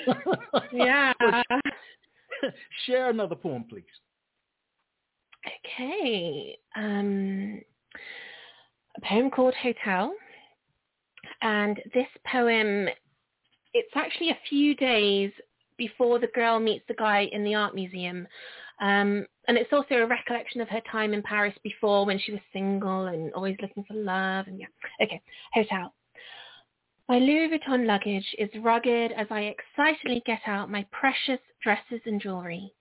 [0.54, 0.64] right.
[0.74, 1.14] yeah.
[2.86, 3.84] Share another poem, please.
[5.78, 6.58] Okay.
[6.76, 7.62] Um,
[8.98, 10.14] a poem called Hotel.
[11.42, 12.88] And this poem,
[13.74, 15.32] it's actually a few days
[15.78, 18.28] before the girl meets the guy in the art museum.
[18.82, 22.42] Um, and it's also a recollection of her time in Paris before when she was
[22.52, 24.48] single and always looking for love.
[24.48, 24.68] And yeah.
[25.02, 25.22] Okay.
[25.54, 25.94] Hotel.
[27.08, 32.20] My Louis Vuitton luggage is rugged as I excitedly get out my precious dresses and
[32.20, 32.74] jewelry.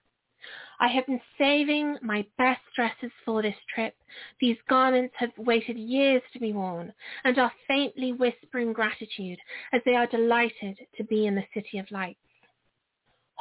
[0.81, 3.95] I have been saving my best dresses for this trip.
[4.41, 6.93] These garments have waited years to be worn
[7.25, 9.39] and are faintly whispering gratitude
[9.73, 12.24] as they are delighted to be in the city of lights.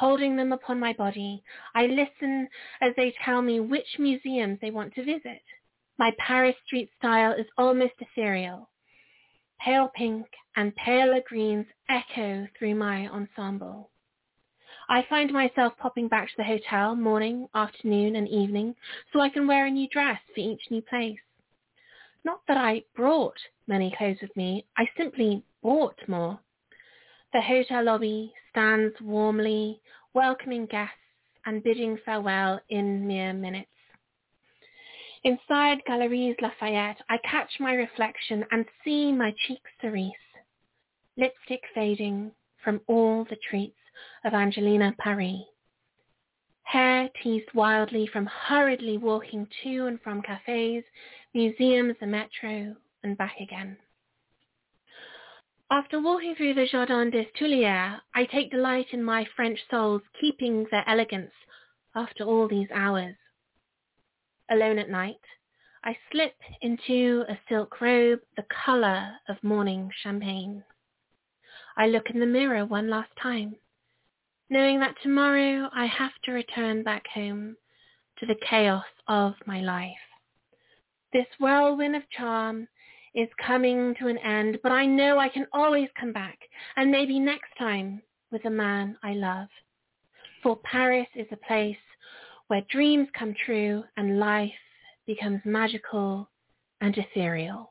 [0.04, 1.42] Holding them upon my body,
[1.74, 2.50] I listen
[2.82, 5.42] as they tell me which museums they want to visit.
[5.98, 8.70] My Paris street style is almost ethereal.
[9.62, 10.26] Pale pink
[10.58, 13.92] and paler greens echo through my ensemble.
[14.90, 18.76] I find myself popping back to the hotel morning, afternoon and evening
[19.14, 21.22] so I can wear a new dress for each new place.
[22.26, 23.38] Not that I brought
[23.68, 26.42] many clothes with me, I simply bought more.
[27.34, 29.82] The hotel lobby stands warmly,
[30.14, 30.94] welcoming guests
[31.48, 33.72] and bidding farewell in mere minutes.
[35.24, 40.12] Inside Galeries Lafayette, I catch my reflection and see my cheeks cerise,
[41.18, 43.80] lipstick fading from all the treats
[44.24, 45.42] of Angelina Paris.
[46.66, 50.84] Hair teased wildly from hurriedly walking to and from cafes,
[51.34, 53.76] museums, the metro, and back again.
[55.74, 60.68] After walking through the Jardin des Tuileries, I take delight in my French souls keeping
[60.70, 61.32] their elegance
[61.96, 63.16] after all these hours.
[64.52, 65.20] Alone at night,
[65.84, 70.64] I slip into a silk robe the color of morning champagne.
[71.76, 73.56] I look in the mirror one last time
[74.52, 77.58] knowing that tomorrow I have to return back home
[78.20, 80.06] to the chaos of my life.
[81.14, 82.68] This whirlwind of charm
[83.16, 86.38] is coming to an end, but I know I can always come back,
[86.76, 89.48] and maybe next time with a man I love.
[90.42, 91.78] For Paris is a place
[92.48, 94.52] where dreams come true and life
[95.06, 96.30] becomes magical
[96.82, 97.70] and ethereal.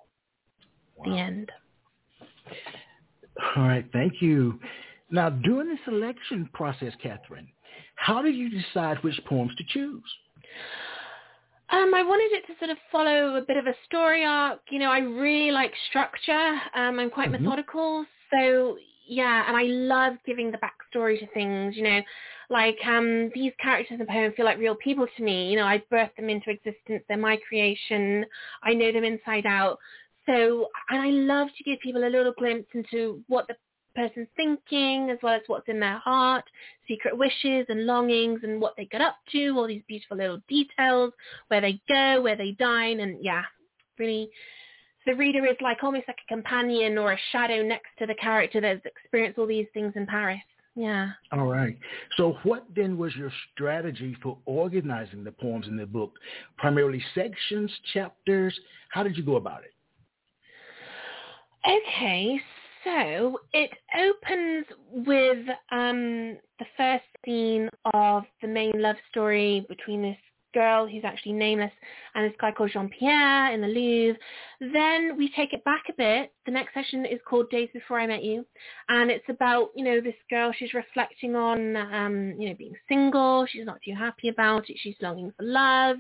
[0.97, 1.05] Wow.
[1.05, 1.53] The end.
[3.57, 4.59] All right, thank you.
[5.11, 7.49] Now, during the selection process, Catherine,
[7.97, 10.03] how did you decide which poems to choose?
[11.73, 14.61] Um, I wanted it to sort of follow a bit of a story arc.
[14.71, 16.61] You know, I really like structure.
[16.75, 17.45] Um, I'm quite mm-hmm.
[17.45, 18.77] methodical, so
[19.09, 21.75] yeah, and I love giving the backstory to things.
[21.75, 22.01] You know,
[22.51, 25.51] like um, these characters in the poem feel like real people to me.
[25.51, 27.05] You know, I birthed them into existence.
[27.09, 28.27] They're my creation.
[28.63, 29.79] I know them inside out.
[30.27, 33.55] So, and I love to give people a little glimpse into what the
[33.95, 36.45] person's thinking as well as what's in their heart,
[36.89, 41.13] secret wishes and longings and what they get up to, all these beautiful little details,
[41.49, 43.43] where they go, where they dine, and yeah,
[43.99, 44.31] really
[45.07, 48.61] the reader is like almost like a companion or a shadow next to the character
[48.61, 50.41] that's experienced all these things in Paris.
[50.75, 51.11] Yeah.
[51.33, 51.77] All right.
[52.17, 56.13] So what then was your strategy for organizing the poems in the book?
[56.57, 58.59] Primarily sections, chapters?
[58.89, 59.75] How did you go about it?
[61.65, 62.41] Okay,
[62.85, 64.67] so it opens
[65.07, 70.17] with um, the first scene of the main love story between this
[70.53, 71.73] girl who's actually nameless
[72.15, 74.19] and this guy called Jean-Pierre in the Louvre.
[74.61, 76.33] Then we take it back a bit.
[76.47, 78.45] The next session is called Days Before I Met You.
[78.89, 83.47] And it's about, you know, this girl, she's reflecting on, um, you know, being single.
[83.51, 84.77] She's not too happy about it.
[84.79, 85.97] She's longing for love.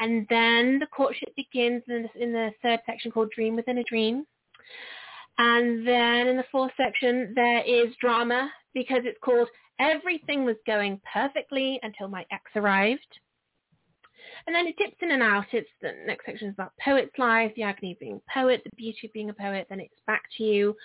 [0.00, 3.84] And then the courtship begins in the, in the third section called Dream Within a
[3.84, 4.26] Dream.
[5.38, 9.48] And then in the fourth section, there is drama because it's called
[9.80, 13.18] Everything Was Going Perfectly Until My Ex Arrived.
[14.46, 15.46] And then it dips in and out.
[15.52, 18.70] It's the next section is about poet's life, the agony of being a poet, the
[18.76, 19.66] beauty of being a poet.
[19.68, 20.76] Then it's back to you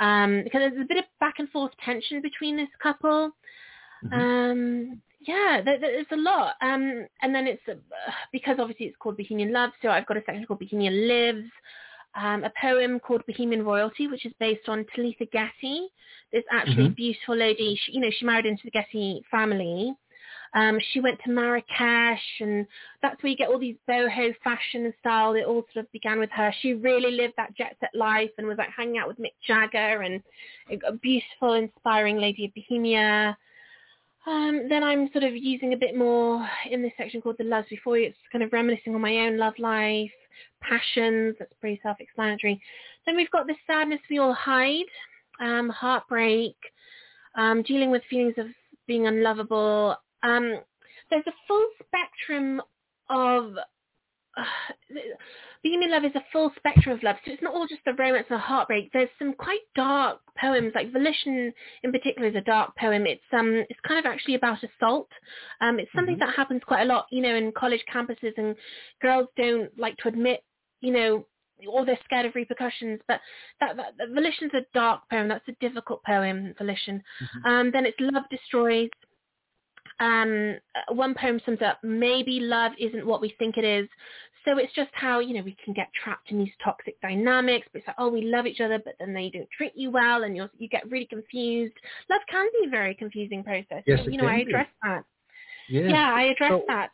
[0.00, 3.30] um, because there's a bit of back and forth tension between this couple.
[4.04, 4.20] Mm-hmm.
[4.20, 6.54] Um, yeah, there, there's a lot.
[6.60, 7.74] Um, and then it's uh,
[8.32, 11.50] because obviously it's called Bohemian Love, so I've got a section called Bohemian Lives
[12.14, 15.88] um, a poem called Bohemian Royalty, which is based on Talitha Getty.
[16.32, 16.94] This actually mm-hmm.
[16.94, 17.78] beautiful lady.
[17.84, 19.94] She, you know, she married into the Getty family.
[20.54, 22.66] Um, she went to Marrakesh, and
[23.00, 25.34] that's where you get all these boho fashion and style.
[25.34, 26.52] It all sort of began with her.
[26.60, 30.02] She really lived that jet set life and was like hanging out with Mick Jagger
[30.02, 30.22] and
[30.86, 33.36] a beautiful, inspiring lady of Bohemia.
[34.26, 37.68] Um, then I'm sort of using a bit more in this section called the loves
[37.68, 38.06] before you.
[38.06, 40.10] It's kind of reminiscing on my own love life
[40.60, 41.36] passions.
[41.38, 42.60] That's pretty self-explanatory.
[43.04, 44.84] Then we've got the sadness we all hide,
[45.40, 46.56] um, heartbreak,
[47.34, 48.46] um, dealing with feelings of
[48.86, 49.96] being unlovable.
[50.22, 50.60] Um,
[51.10, 52.62] there's a full spectrum
[53.10, 53.54] of
[54.36, 54.44] uh,
[55.62, 57.16] being in love is a full spectrum of love.
[57.24, 58.90] So it's not all just the romance and the heartbreak.
[58.92, 63.06] There's some quite dark poems, like Volition in particular is a dark poem.
[63.06, 65.08] It's um it's kind of actually about assault.
[65.60, 66.26] Um, it's something mm-hmm.
[66.26, 68.56] that happens quite a lot, you know, in college campuses, and
[69.00, 70.42] girls don't like to admit,
[70.80, 71.26] you know,
[71.70, 73.00] or they're scared of repercussions.
[73.06, 73.20] But
[73.60, 75.28] that, that, that Volition's a dark poem.
[75.28, 77.02] That's a difficult poem, Volition.
[77.22, 77.48] Mm-hmm.
[77.48, 78.90] Um, then it's Love Destroys.
[80.00, 80.56] Um,
[80.88, 83.88] one poem sums up, maybe love isn't what we think it is.
[84.44, 87.68] So it's just how, you know, we can get trapped in these toxic dynamics.
[87.72, 90.24] But it's like, oh, we love each other, but then they don't treat you well
[90.24, 91.74] and you you get really confused.
[92.10, 93.84] Love can be a very confusing process.
[93.86, 94.52] Yes, you know, I can be.
[94.52, 95.04] address that.
[95.68, 95.88] Yeah.
[95.88, 96.90] Yeah, I address So- that.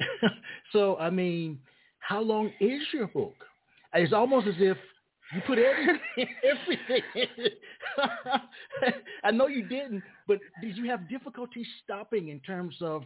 [0.72, 1.58] so I mean,
[2.00, 3.34] how long is your book?
[3.94, 4.76] It's almost as if
[5.34, 6.00] you put everything,
[6.44, 7.02] everything.
[7.14, 7.60] in it.
[9.24, 13.02] I know you didn't, but did you have difficulty stopping in terms of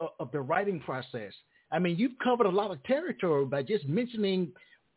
[0.00, 1.32] uh, of the writing process?
[1.72, 4.52] I mean, you've covered a lot of territory by just mentioning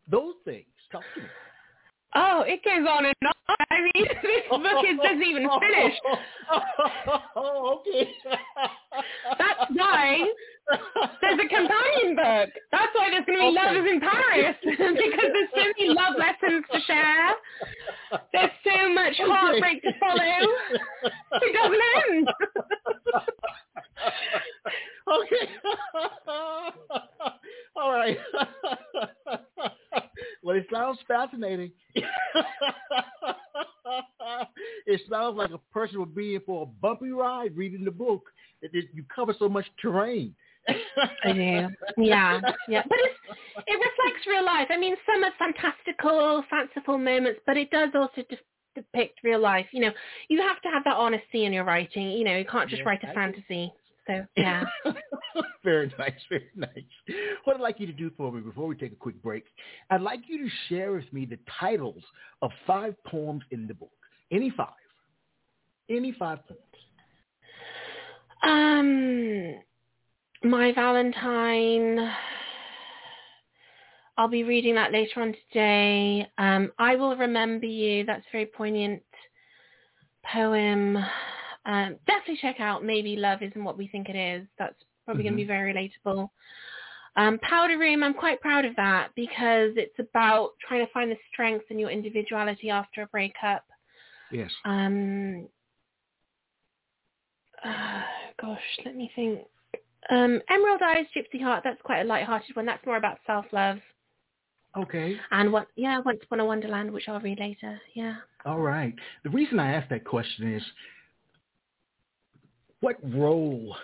[0.10, 0.66] those things.
[0.92, 1.28] Talk to me.
[2.16, 3.56] Oh, it goes on and on.
[3.70, 5.94] I mean, this book is doesn't even finish.
[7.36, 8.10] Oh, okay.
[9.38, 10.20] That's why
[11.22, 12.50] there's a companion book.
[12.72, 13.56] That's why there's going to be Okay.
[13.56, 17.36] Lovers in Paris because there's so many love lessons to share.
[18.34, 20.22] There's so much heartbreak to follow.
[21.40, 22.28] It doesn't end.
[25.08, 25.46] okay.
[27.76, 28.18] All right.
[30.44, 31.72] well, it sounds fascinating.
[34.86, 38.24] it sounds like a person would be in for a bumpy ride reading the book.
[38.62, 40.36] It, it, you cover so much terrain.
[41.24, 41.68] I do.
[41.98, 42.84] Yeah, yeah.
[42.88, 44.68] But it's, it reflects real life.
[44.70, 48.38] I mean, some are fantastical, fanciful moments, but it does also de-
[48.76, 49.66] depict real life.
[49.72, 49.92] You know,
[50.30, 52.12] you have to have that honesty in your writing.
[52.12, 53.16] You know, you can't just write I a do.
[53.16, 53.74] fantasy.
[54.06, 54.64] So, yeah.
[55.64, 56.70] very nice, very nice.
[57.44, 59.46] What I'd like you to do for me before we take a quick break,
[59.90, 62.04] I'd like you to share with me the titles
[62.42, 63.92] of five poems in the book.
[64.32, 64.70] Any five.
[65.90, 66.62] Any five poems.
[68.44, 69.56] Um,
[70.44, 72.12] My Valentine.
[74.18, 76.28] I'll be reading that later on today.
[76.38, 78.04] Um, I will remember you.
[78.06, 79.04] That's a very poignant
[80.32, 80.98] poem.
[81.66, 84.48] Um, definitely check out Maybe Love Isn't What We Think It Is.
[84.58, 86.30] That's probably going to be very relatable.
[87.16, 91.18] Um, Powder Room, I'm quite proud of that because it's about trying to find the
[91.32, 93.66] strength in your individuality after a breakup.
[94.32, 94.52] Yes.
[94.66, 95.48] Um,
[97.64, 98.02] uh,
[98.40, 99.42] gosh, let me think.
[100.10, 101.64] Um, Emerald Eyes, Gypsy Heart.
[101.64, 102.66] That's quite a light-hearted one.
[102.66, 103.80] That's more about self-love.
[104.78, 105.18] Okay.
[105.32, 105.68] And what?
[105.76, 107.80] Yeah, Once Upon a Wonderland, which I'll read later.
[107.96, 108.16] Yeah.
[108.46, 108.94] All right.
[109.24, 110.64] The reason I asked that question is
[112.80, 113.76] what role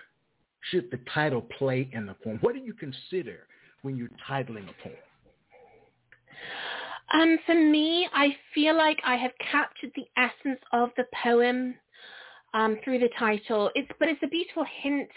[0.71, 2.38] should the title play in the poem?
[2.41, 3.47] What do you consider
[3.82, 4.95] when you're titling a poem?
[7.13, 11.76] Um, for me, I feel like I have captured the essence of the poem
[12.53, 13.69] um, through the title.
[13.75, 15.09] It's but it's a beautiful hint.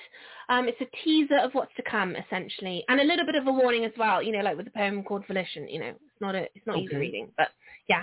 [0.49, 3.53] Um, it's a teaser of what's to come, essentially, and a little bit of a
[3.53, 4.23] warning as well.
[4.23, 5.69] You know, like with the poem called Volition.
[5.69, 7.49] You know, it's not a it's not easy reading, but
[7.89, 8.03] yeah.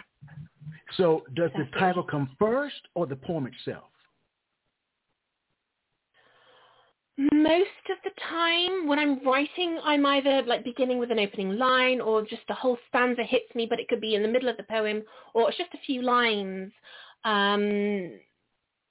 [0.98, 3.86] So does the title come first or the poem itself?
[7.18, 12.02] Most of the time when I'm writing, I'm either like beginning with an opening line
[12.02, 14.58] or just the whole stanza hits me, but it could be in the middle of
[14.58, 15.04] the poem
[15.36, 16.72] or it's just a few lines.
[17.24, 18.14] Um,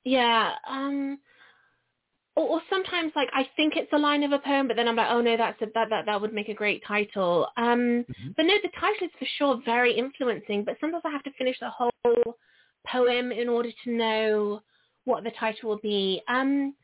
[0.05, 0.53] yeah.
[0.69, 1.19] Um,
[2.37, 4.97] or, or sometimes like I think it's a line of a poem, but then I'm
[4.97, 7.49] like, oh no, that's a, that, that, that would make a great title.
[7.57, 8.35] Um, Mhm.
[8.37, 11.59] but no, the title is for sure very influencing, but sometimes I have to finish
[11.61, 11.91] the whole
[12.87, 14.63] poem in order to know
[15.05, 16.23] what the title will be.
[16.29, 16.75] Um,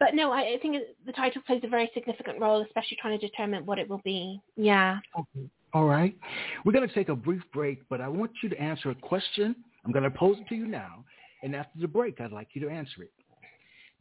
[0.00, 3.26] but no, I, I think the title plays a very significant role, especially trying to
[3.26, 4.40] determine what it will be.
[4.56, 4.98] Yeah.
[5.18, 5.48] Okay.
[5.74, 6.16] All right.
[6.64, 9.56] We're going to take a brief break, but I want you to answer a question.
[9.84, 11.04] I'm going to pose it to you now.
[11.42, 13.12] And after the break, I'd like you to answer it.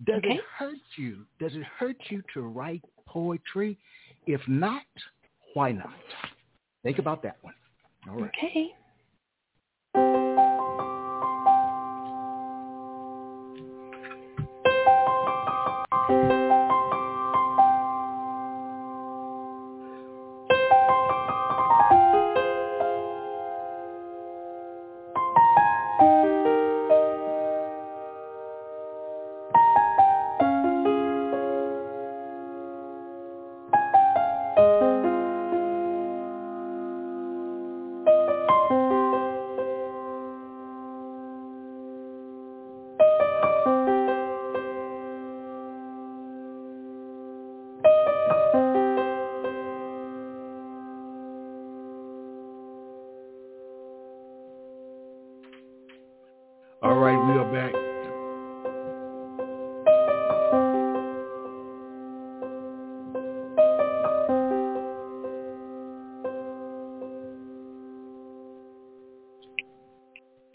[0.05, 0.35] Does Okay.
[0.35, 1.25] it hurt you?
[1.39, 3.77] Does it hurt you to write poetry?
[4.25, 4.83] If not,
[5.53, 5.93] why not?
[6.83, 7.55] Think about that one.
[8.09, 8.31] All right.
[8.37, 8.75] Okay.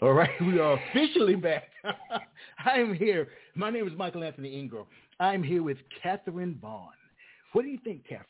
[0.03, 1.63] All right, we are officially back.
[2.65, 3.29] I'm here.
[3.55, 4.83] My name is Michael Anthony Ingram.
[5.21, 6.89] I'm here with Catherine Vaughan.
[7.53, 8.27] What do you think, Catherine?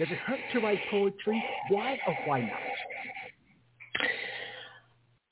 [0.00, 1.40] Does it hurt to write poetry?
[1.68, 2.58] Why or why not?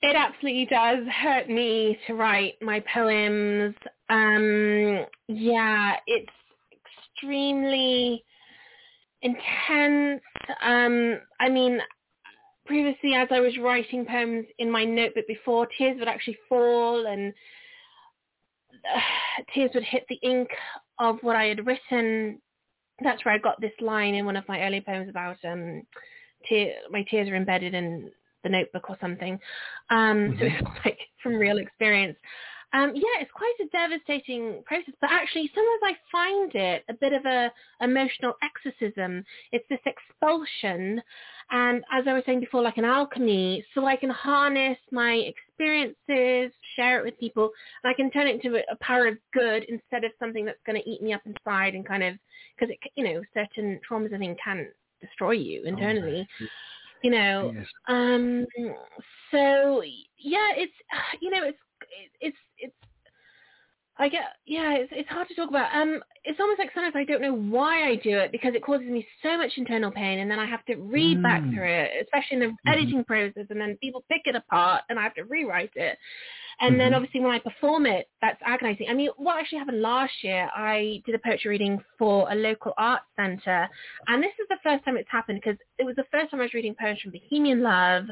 [0.03, 3.75] It absolutely does hurt me to write my poems.
[4.09, 6.31] Um, yeah, it's
[7.17, 8.25] extremely
[9.23, 10.23] intense.
[10.63, 11.81] Um, I mean,
[12.67, 17.33] previously as I was writing poems in my notebook before, tears would actually fall and
[18.95, 19.01] uh,
[19.55, 20.49] tears would hit the ink
[20.99, 22.41] of what I had written.
[23.03, 25.83] That's where I got this line in one of my early poems about um,
[26.49, 28.11] tear, my tears are embedded in
[28.43, 29.39] the notebook or something.
[29.91, 30.39] Um, mm-hmm.
[30.39, 32.17] So it's like from real experience.
[32.75, 37.13] Um, yeah, it's quite a devastating process, but actually sometimes I find it a bit
[37.13, 37.53] of a
[37.83, 39.25] emotional exorcism.
[39.53, 41.03] It's this expulsion,
[41.51, 46.53] and as I was saying before, like an alchemy, so I can harness my experiences,
[46.75, 47.51] share it with people,
[47.85, 50.63] and I can turn it into a, a power of good instead of something that's
[50.65, 52.15] going to eat me up inside and kind of,
[52.59, 54.69] because, you know, certain traumas, I think, can
[55.03, 56.21] destroy you internally.
[56.21, 56.47] Okay
[57.03, 57.67] you know yes.
[57.89, 58.47] um
[59.31, 59.83] so
[60.19, 60.73] yeah it's
[61.21, 61.59] you know it's
[62.21, 62.75] it's it's
[63.99, 65.75] I get yeah, it's it's hard to talk about.
[65.75, 68.87] Um, it's almost like sometimes I don't know why I do it because it causes
[68.87, 71.23] me so much internal pain, and then I have to read mm.
[71.23, 72.69] back through it, especially in the mm-hmm.
[72.69, 75.99] editing process, and then people pick it apart, and I have to rewrite it.
[76.61, 76.79] And mm-hmm.
[76.79, 78.87] then obviously when I perform it, that's agonizing.
[78.89, 82.73] I mean, what actually happened last year, I did a poetry reading for a local
[82.79, 83.69] art center,
[84.07, 86.45] and this is the first time it's happened because it was the first time I
[86.45, 88.05] was reading poems from Bohemian Love.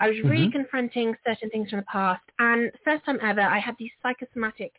[0.00, 0.52] I was really mm-hmm.
[0.52, 2.22] confronting certain things from the past.
[2.38, 4.72] And first time ever, I had these psychosomatic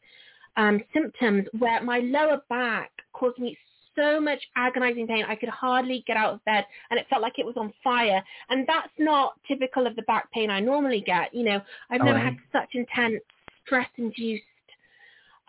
[0.58, 3.58] um, symptoms where my lower back caused me
[3.96, 5.26] so much agonizing pain.
[5.28, 8.24] I could hardly get out of bed and it felt like it was on fire.
[8.50, 11.34] And that's not typical of the back pain I normally get.
[11.34, 13.22] You know, I've never had such intense
[13.66, 14.44] stress-induced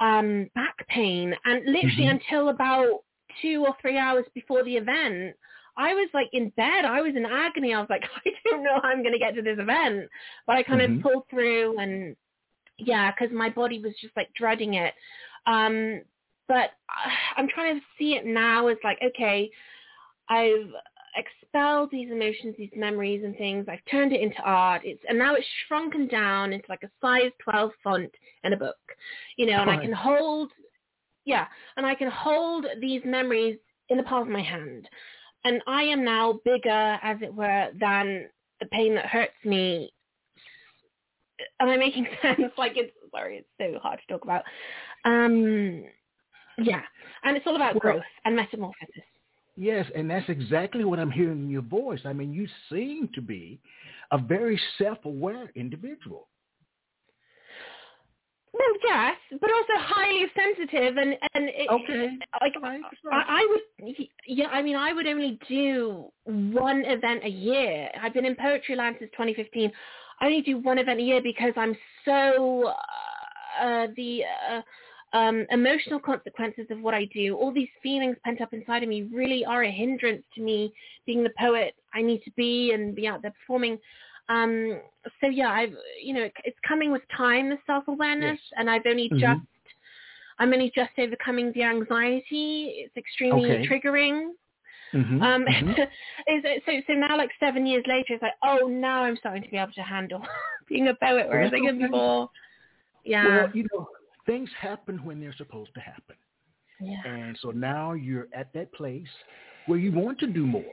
[0.01, 1.35] um, back pain.
[1.45, 2.17] And literally mm-hmm.
[2.17, 3.01] until about
[3.41, 5.37] two or three hours before the event,
[5.77, 6.85] I was like in bed.
[6.85, 7.73] I was in agony.
[7.73, 10.09] I was like, I don't know how I'm going to get to this event.
[10.47, 10.97] But I kind mm-hmm.
[10.97, 12.17] of pulled through and
[12.85, 14.95] yeah, because my body was just like dreading it.
[15.47, 16.03] Um,
[16.49, 16.71] but
[17.37, 19.51] I'm trying to see it now as like, okay,
[20.29, 20.71] I've
[21.17, 23.67] expelled these emotions, these memories and things.
[23.69, 24.83] I've turned it into art.
[24.85, 28.13] It's and now it's shrunken down into like a size 12 font
[28.45, 28.77] in a book,
[29.37, 30.51] you know, and I can hold,
[31.25, 33.59] yeah, and I can hold these memories
[33.89, 34.89] in the palm of my hand
[35.45, 38.29] and I am now bigger, as it were, than
[38.61, 39.93] the pain that hurts me.
[41.61, 42.41] Am I making sense?
[42.59, 44.43] like it's sorry, it's so hard to talk about.
[45.05, 45.85] Um,
[46.59, 46.83] yeah,
[47.25, 49.03] and it's all about well, growth and metamorphosis.
[49.57, 52.01] Yes, and that's exactly what I'm hearing in your voice.
[52.05, 53.61] I mean, you seem to be
[54.11, 56.29] a very self-aware individual.
[58.55, 62.81] Well, yes, but also highly sensitive, and and it, okay, like I,
[63.11, 67.89] I would, yeah, I mean, I would only do one event a year.
[68.01, 69.73] I've been in poetry land since 2015.
[70.23, 75.45] I only do one event a year because I'm so uh, uh, the uh, um,
[75.51, 77.37] emotional consequences of what I do.
[77.37, 80.73] All these feelings pent up inside of me really are a hindrance to me
[81.07, 83.79] being the poet I need to be and be out there performing.
[84.29, 84.81] Um,
[85.21, 88.53] so yeah, I've you know it's coming with time the self awareness, yes.
[88.57, 89.19] and I've only mm-hmm.
[89.19, 89.41] just
[90.39, 92.87] I'm only just overcoming the anxiety.
[92.87, 93.67] It's extremely okay.
[93.67, 94.31] triggering.
[94.95, 95.23] Mm-hmm.
[95.23, 96.47] Um, mm-hmm.
[96.67, 99.57] so so now like seven years later, it's like oh now I'm starting to be
[99.57, 100.23] able to handle
[100.69, 102.31] being a poet, whereas I before.
[103.05, 103.27] Yeah.
[103.27, 103.89] Well, you know,
[104.27, 106.17] things happen when they're supposed to happen.
[106.81, 107.03] Yeah.
[107.05, 109.09] And so now you're at that place
[109.67, 110.65] where you want to do more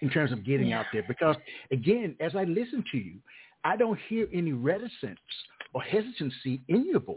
[0.00, 0.80] in terms of getting yeah.
[0.80, 1.04] out there.
[1.06, 1.36] Because
[1.70, 3.16] again, as I listen to you,
[3.64, 5.18] I don't hear any reticence
[5.72, 7.16] or hesitancy in your voice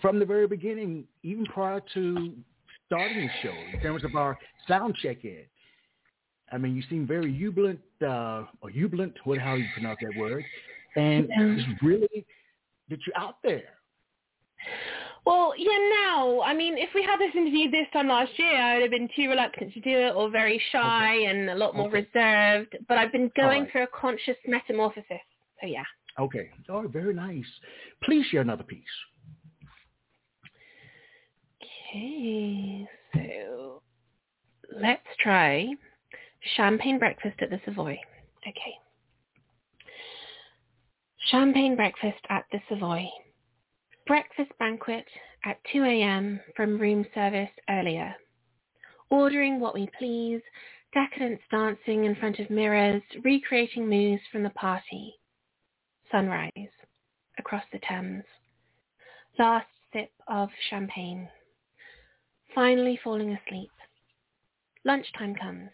[0.00, 2.32] from the very beginning, even prior to
[2.88, 4.36] starting the show, in terms of our
[4.66, 5.44] sound check in.
[6.50, 10.42] I mean, you seem very jubilant, uh, or jubilant, what, how you pronounce that word,
[10.96, 12.26] and it's really
[12.88, 13.74] that you're out there.
[15.26, 18.74] Well, yeah, now, I mean, if we had this interview this time last year, I
[18.74, 21.24] would have been too reluctant to do it or very shy okay.
[21.26, 22.06] and a lot more okay.
[22.10, 22.78] reserved.
[22.88, 23.72] But I've been going right.
[23.72, 25.04] through a conscious metamorphosis.
[25.60, 25.84] So, yeah.
[26.18, 26.48] Okay.
[26.70, 27.44] Oh, very nice.
[28.04, 28.82] Please share another piece.
[31.88, 32.86] Okay.
[33.14, 33.82] So,
[34.80, 35.68] let's try
[36.56, 37.98] champagne breakfast at the Savoy.
[38.46, 38.74] Okay.
[41.30, 43.08] Champagne breakfast at the Savoy
[44.08, 45.04] breakfast banquet
[45.44, 46.40] at 2 a.m.
[46.56, 48.14] from room service earlier.
[49.10, 50.40] Ordering what we please,
[50.94, 55.14] decadence dancing in front of mirrors, recreating moves from the party.
[56.10, 56.52] Sunrise
[57.38, 58.24] across the Thames.
[59.38, 61.28] Last sip of champagne.
[62.58, 63.70] Finally falling asleep.
[64.84, 65.70] Lunchtime comes.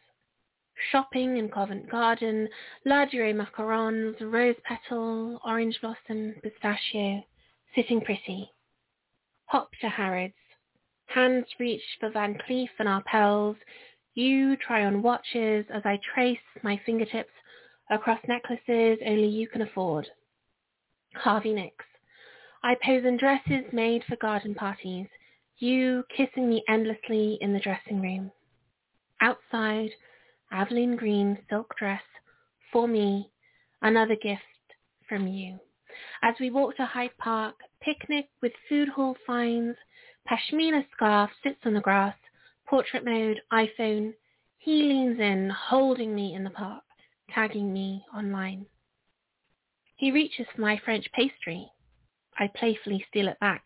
[0.92, 2.46] Shopping in Covent Garden,
[2.86, 7.22] Ladurée macarons, rose petal, orange blossom, pistachio,
[7.74, 8.50] sitting pretty.
[9.46, 10.34] Hop to Harrods.
[11.06, 13.56] Hands reach for Van Cleef and Arpels.
[14.12, 17.32] You try on watches as I trace my fingertips
[17.88, 20.06] across necklaces only you can afford.
[21.14, 21.86] Harvey Nicks.
[22.62, 25.06] I pose in dresses made for garden parties,
[25.64, 28.30] you kissing me endlessly in the dressing room.
[29.22, 29.90] Outside,
[30.52, 32.02] Aveline Green silk dress
[32.70, 33.30] for me,
[33.80, 34.42] another gift
[35.08, 35.58] from you.
[36.22, 39.78] As we walk to Hyde Park, picnic with food hall finds,
[40.28, 42.16] pashmina scarf sits on the grass,
[42.66, 44.12] portrait mode, iPhone.
[44.58, 46.84] He leans in, holding me in the park,
[47.34, 48.66] tagging me online.
[49.96, 51.70] He reaches for my French pastry.
[52.38, 53.62] I playfully steal it back.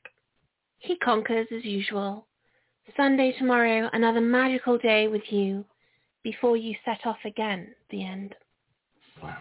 [0.78, 2.26] He conquers as usual.
[2.96, 5.64] Sunday tomorrow, another magical day with you
[6.22, 8.34] before you set off again, the end.
[9.22, 9.38] Wow.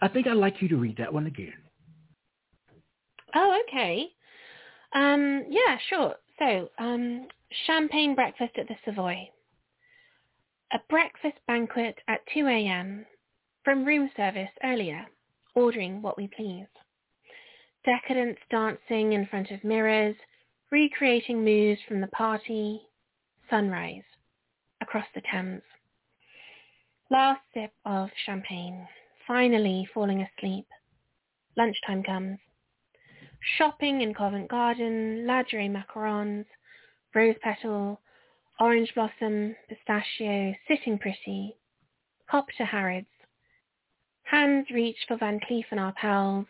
[0.00, 1.52] I think I'd like you to read that one again.
[3.34, 4.06] Oh, okay.
[4.94, 6.14] Um, yeah, sure.
[6.38, 7.26] So, um,
[7.66, 9.28] champagne breakfast at the Savoy.
[10.72, 13.04] A breakfast banquet at 2 a.m.
[13.64, 15.06] from room service earlier,
[15.54, 16.66] ordering what we please.
[17.88, 20.14] Decadence dancing in front of mirrors,
[20.70, 22.82] recreating moves from the party,
[23.48, 24.02] sunrise
[24.82, 25.62] across the Thames.
[27.10, 28.86] Last sip of champagne,
[29.26, 30.66] finally falling asleep.
[31.56, 32.38] Lunchtime comes.
[33.56, 36.44] Shopping in Covent Garden, Durée macarons,
[37.14, 38.02] rose petal,
[38.60, 41.56] orange blossom, pistachio, sitting pretty.
[42.26, 43.06] Hop to Harrods.
[44.24, 46.44] Hands reach for Van Cleef and Arpels.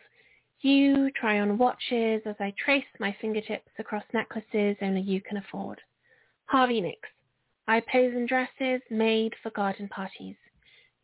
[0.61, 5.79] You try on watches as I trace my fingertips across necklaces only you can afford.
[6.45, 7.09] Harvey Nicks.
[7.67, 10.35] I pose in dresses made for garden parties.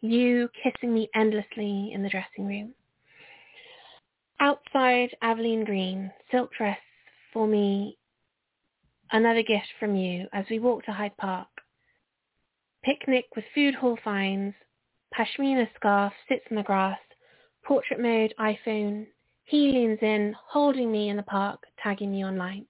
[0.02, 2.74] You kissing me endlessly in the dressing room.
[4.40, 6.80] Outside Aveline Green, silk dress
[7.32, 7.98] for me,
[9.12, 11.48] another gift from you as we walk to Hyde Park.
[12.84, 14.56] Picnic with food hall finds,
[15.18, 17.00] pashmina scarf sits in the grass,
[17.64, 19.08] portrait mode iPhone.
[19.46, 22.66] He leans in, holding me in the park, tagging me online.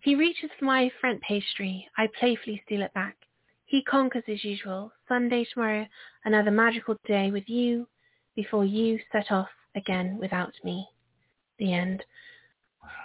[0.00, 1.88] He reaches for my front pastry.
[1.98, 3.16] I playfully steal it back.
[3.66, 4.92] He conquers as usual.
[5.08, 5.86] Sunday tomorrow,
[6.24, 7.88] another magical day with you
[8.36, 10.86] before you set off again without me.
[11.58, 12.04] The end.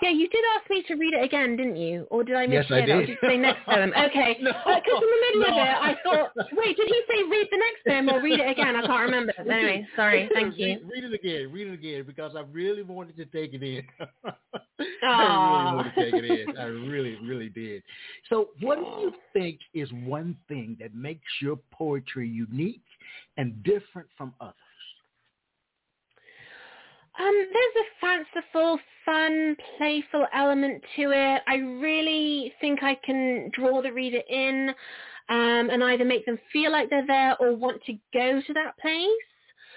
[0.01, 2.07] Yeah, you did ask me to read it again, didn't you?
[2.09, 2.85] Or did I miss Yes, I it?
[2.85, 2.95] did.
[2.95, 3.91] Or did you say next poem?
[3.91, 4.37] Okay.
[4.41, 7.47] No, uh, Because in the middle of it, I thought, wait, did he say read
[7.51, 8.75] the next poem or read it again?
[8.75, 9.33] I can't remember.
[9.39, 10.29] Anyway, sorry.
[10.33, 10.67] Thank you.
[10.67, 11.51] Read, read it again.
[11.51, 13.83] Read it again because I really wanted to take it in.
[15.03, 16.57] I really wanted to take it in.
[16.57, 17.83] I really, really did.
[18.29, 22.81] So, what do you think is one thing that makes your poetry unique
[23.37, 24.53] and different from others?
[27.19, 31.41] Um, there's a fanciful, fun, playful element to it.
[31.47, 34.69] I really think I can draw the reader in
[35.29, 38.77] um, and either make them feel like they're there or want to go to that
[38.79, 39.09] place.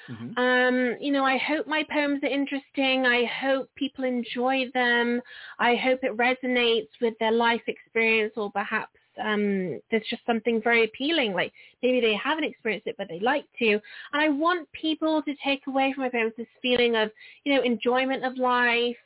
[0.09, 0.37] Mhm.
[0.37, 3.07] Um, you know, I hope my poems are interesting.
[3.07, 5.21] I hope people enjoy them.
[5.59, 10.85] I hope it resonates with their life experience or perhaps um, there's just something very
[10.85, 11.33] appealing.
[11.33, 11.53] Like
[11.83, 13.73] maybe they haven't experienced it, but they like to.
[13.73, 13.81] And
[14.23, 17.11] I want people to take away from my parents this feeling of,
[17.45, 18.97] you know, enjoyment of life,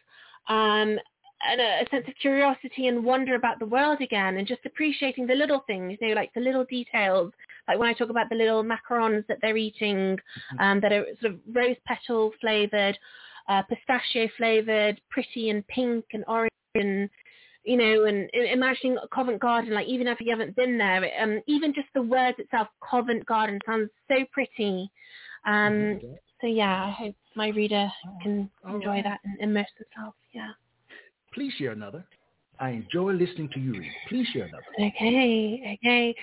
[0.48, 0.98] um,
[1.42, 5.26] and a, a sense of curiosity and wonder about the world again and just appreciating
[5.26, 7.32] the little things, you know, like the little details.
[7.68, 10.18] Like when I talk about the little macarons that they're eating,
[10.60, 12.96] um, that are sort of rose petal flavored,
[13.48, 17.10] uh, pistachio flavored, pretty and pink and orange and
[17.66, 21.40] you know, and i- imagining Covent Garden, like even if you haven't been there, um,
[21.46, 24.90] even just the words itself, Covent Garden, sounds so pretty.
[25.44, 26.00] Um,
[26.40, 27.90] so yeah, I hope my reader
[28.22, 29.04] can All enjoy right.
[29.04, 30.16] that and immerse themselves.
[30.32, 30.50] Yeah.
[31.34, 32.04] Please share another.
[32.58, 33.92] I enjoy listening to you read.
[34.08, 34.64] Please share another.
[34.80, 36.14] Okay, okay.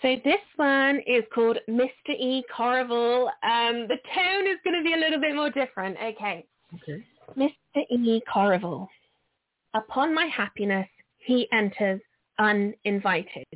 [0.00, 2.10] So this one is called Mr.
[2.18, 2.42] E.
[2.56, 3.26] Corrival.
[3.42, 5.96] Um, the tone is going to be a little bit more different.
[5.98, 6.46] Okay.
[6.76, 7.04] Okay.
[7.36, 7.82] Mr.
[7.90, 8.22] E.
[8.32, 8.88] Corrival.
[9.74, 10.88] Upon my happiness,
[11.24, 12.00] he enters
[12.38, 13.46] uninvited.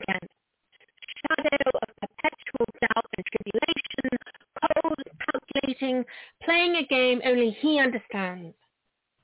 [0.00, 0.28] Again.
[1.28, 4.18] Shadow of perpetual doubt and tribulation,
[4.60, 4.98] cold,
[5.30, 6.04] calculating,
[6.44, 8.54] playing a game only he understands.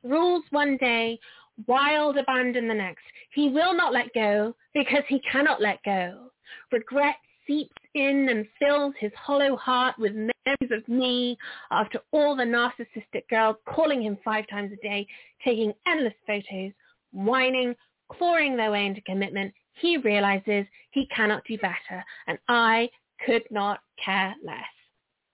[0.03, 1.19] Rules one day,
[1.67, 3.05] wild abandon the next.
[3.35, 6.31] He will not let go because he cannot let go.
[6.73, 7.17] Regret
[7.47, 11.37] seeps in and fills his hollow heart with memories of me
[11.71, 15.07] after all the narcissistic girls calling him five times a day,
[15.45, 16.73] taking endless photos,
[17.13, 17.75] whining,
[18.11, 22.91] clawing their way into commitment, he realizes he cannot do better, and I
[23.25, 24.65] could not care less.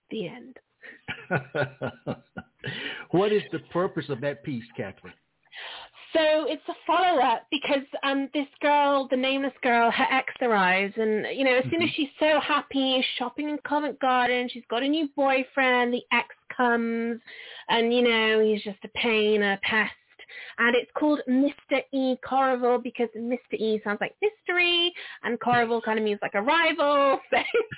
[0.09, 0.57] The end.
[3.11, 5.13] what is the purpose of that piece, Catherine?
[6.13, 11.25] So it's a follow-up because um, this girl, the nameless girl, her ex arrives, and
[11.35, 11.95] you know, as soon as mm-hmm.
[11.95, 15.93] she's so happy, shopping in Covent Garden, she's got a new boyfriend.
[15.93, 17.19] The ex comes,
[17.69, 19.91] and you know, he's just a pain, a pest,
[20.57, 21.81] and it's called Mr.
[21.93, 22.15] E.
[22.27, 23.53] Corrival because Mr.
[23.53, 27.19] E sounds like mystery, and Corrival kind of means like a rival.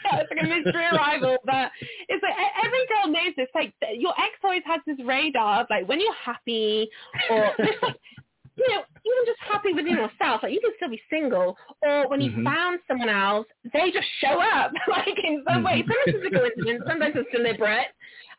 [0.10, 1.72] So it's like a mystery arrival, but
[2.08, 2.34] it's like
[2.66, 3.48] every girl knows this.
[3.54, 6.90] Like your ex always has this radar of like when you're happy
[7.30, 7.96] or just like
[8.60, 12.22] you know, even just happy within yourself, like you can still be single, or when
[12.22, 12.44] you mm-hmm.
[12.44, 15.82] found someone else, they just show up, like in some way.
[15.82, 15.92] Mm-hmm.
[15.92, 17.88] Sometimes it's a coincidence, sometimes it's deliberate,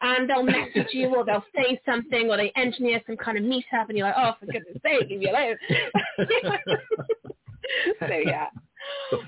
[0.03, 3.89] and they'll message you or they'll say something or they engineer some kind of meetup,
[3.89, 5.57] and you're like, oh, for goodness sake, leave me alone.
[8.01, 8.47] so yeah.
[9.11, 9.21] So.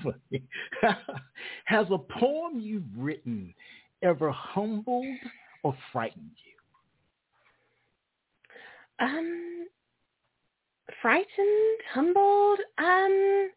[1.65, 3.53] Has a poem you've written
[4.01, 5.05] ever humbled
[5.63, 6.51] or frightened you?
[9.05, 9.67] Um,
[11.01, 12.59] frightened, humbled.
[12.77, 13.49] Um,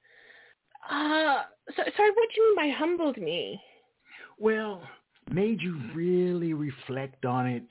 [0.89, 1.43] uh,
[1.77, 3.61] so, sorry, what do you mean by humbled me?
[4.39, 4.83] Well,
[5.31, 7.67] made you really reflect on it,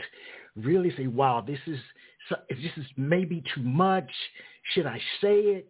[0.56, 1.80] really say, wow, this is
[2.50, 4.10] this is maybe too much.
[4.74, 5.70] Should I say it?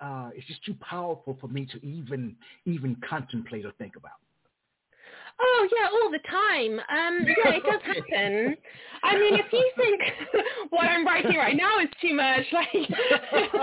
[0.00, 4.23] Uh, it's just too powerful for me to even even contemplate or think about.
[5.40, 6.78] Oh yeah, all the time.
[6.78, 8.56] Um, yeah, it does happen.
[9.02, 10.00] I mean, if you think
[10.70, 12.68] what I'm writing right now is too much, like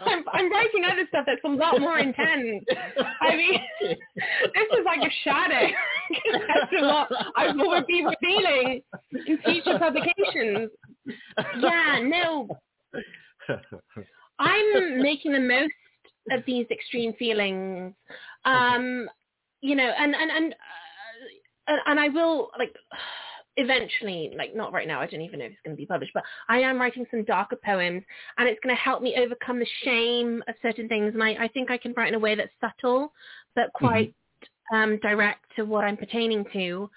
[0.00, 2.64] I'm, I'm writing other stuff that's a lot more intense.
[3.20, 5.68] I mean, this is like a shadow
[6.30, 8.82] compared to what I will be revealing
[9.26, 10.70] in future publications.
[11.58, 12.48] Yeah, no.
[14.38, 15.72] I'm making the most
[16.30, 17.94] of these extreme feelings.
[18.44, 19.08] Um,
[19.60, 20.54] you know, and and and
[21.68, 22.74] and, and I will like
[23.56, 26.12] eventually, like not right now, I don't even know if it's going to be published,
[26.14, 28.02] but I am writing some darker poems
[28.38, 31.12] and it's going to help me overcome the shame of certain things.
[31.12, 33.12] And I, I think I can write in a way that's subtle,
[33.56, 33.86] but mm-hmm.
[33.86, 34.14] quite
[34.72, 34.76] mm-hmm.
[34.76, 36.88] um, direct to what I'm pertaining to.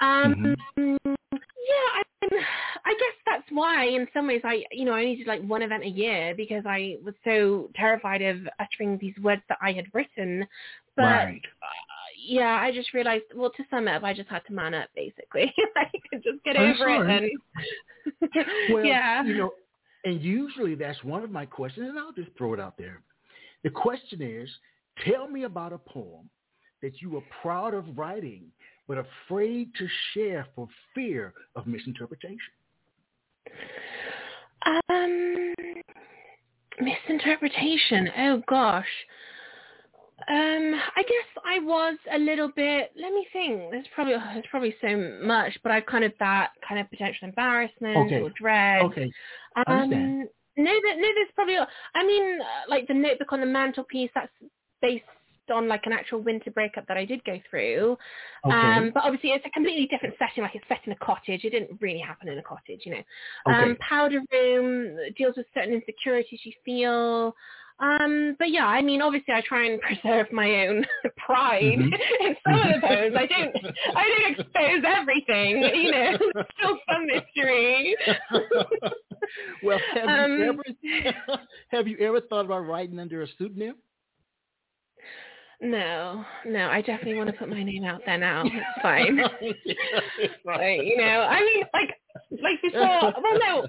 [0.00, 1.14] Um, mm-hmm.
[1.32, 2.02] Yeah, I,
[2.86, 5.82] I guess that's why in some ways I, you know, I needed like one event
[5.84, 10.46] a year because I was so terrified of uttering these words that I had written.
[10.96, 11.42] But right.
[12.24, 15.52] Yeah, I just realized, well, to sum up, I just had to man up basically.
[15.76, 17.30] I could just get over it
[18.12, 19.24] and well, yeah.
[19.24, 19.50] You know,
[20.04, 23.02] and usually that's one of my questions, and I'll just throw it out there.
[23.62, 24.48] The question is,
[25.06, 26.28] tell me about a poem
[26.82, 28.44] that you were proud of writing
[28.86, 32.38] but afraid to share for fear of misinterpretation?
[34.66, 35.54] Um,
[36.80, 38.10] misinterpretation.
[38.18, 38.86] Oh gosh.
[40.28, 42.92] Um, I guess I was a little bit.
[42.96, 43.70] Let me think.
[43.70, 47.96] There's probably there's probably so much, but I've kind of that kind of potential embarrassment
[48.06, 48.20] okay.
[48.20, 48.82] or dread.
[48.82, 49.10] Okay.
[49.66, 51.56] Um, no, that, no, there's probably.
[51.94, 54.10] I mean, uh, like the notebook on the mantelpiece.
[54.14, 54.32] That's
[54.80, 55.04] based
[55.52, 57.98] on like an actual winter breakup that I did go through.
[58.46, 58.54] Okay.
[58.54, 61.44] Um, but obviously it's a completely different setting, like it's set in a cottage.
[61.44, 63.02] It didn't really happen in a cottage, you know.
[63.48, 63.70] Okay.
[63.70, 67.34] Um, Powder Room deals with certain insecurities you feel.
[67.80, 70.84] Um, but yeah, I mean, obviously I try and preserve my own
[71.16, 71.92] pride mm-hmm.
[72.26, 73.16] in some of the poems.
[73.18, 73.56] I don't,
[73.96, 76.18] I don't expose everything, you know,
[76.58, 77.96] still some mystery.
[79.62, 83.76] well, have um, you ever, have you ever thought about writing under a pseudonym?
[85.60, 88.42] No, no, I definitely want to put my name out there now.
[88.44, 89.16] It's fine.
[90.44, 91.94] like, you know, I mean, like,
[92.42, 93.14] like before.
[93.22, 93.66] Well, no,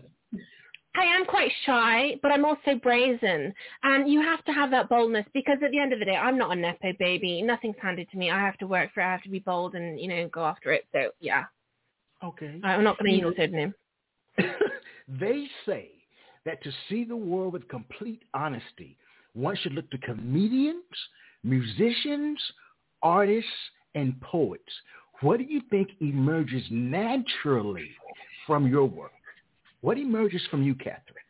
[0.97, 5.25] I am quite shy, but I'm also brazen, and you have to have that boldness
[5.33, 7.41] because at the end of the day, I'm not a nepo baby.
[7.41, 8.31] Nothing's handed to me.
[8.31, 9.05] I have to work for it.
[9.05, 10.85] I have to be bold and you know go after it.
[10.91, 11.45] So yeah.
[12.23, 12.59] Okay.
[12.63, 13.73] I'm not going to use a pseudonym.
[15.19, 15.91] they say
[16.45, 18.97] that to see the world with complete honesty,
[19.33, 20.83] one should look to comedians
[21.45, 22.39] musicians,
[23.01, 23.49] artists,
[23.93, 24.63] and poets.
[25.21, 27.89] What do you think emerges naturally
[28.45, 29.11] from your work?
[29.86, 31.27] What emerges from you, Catherine?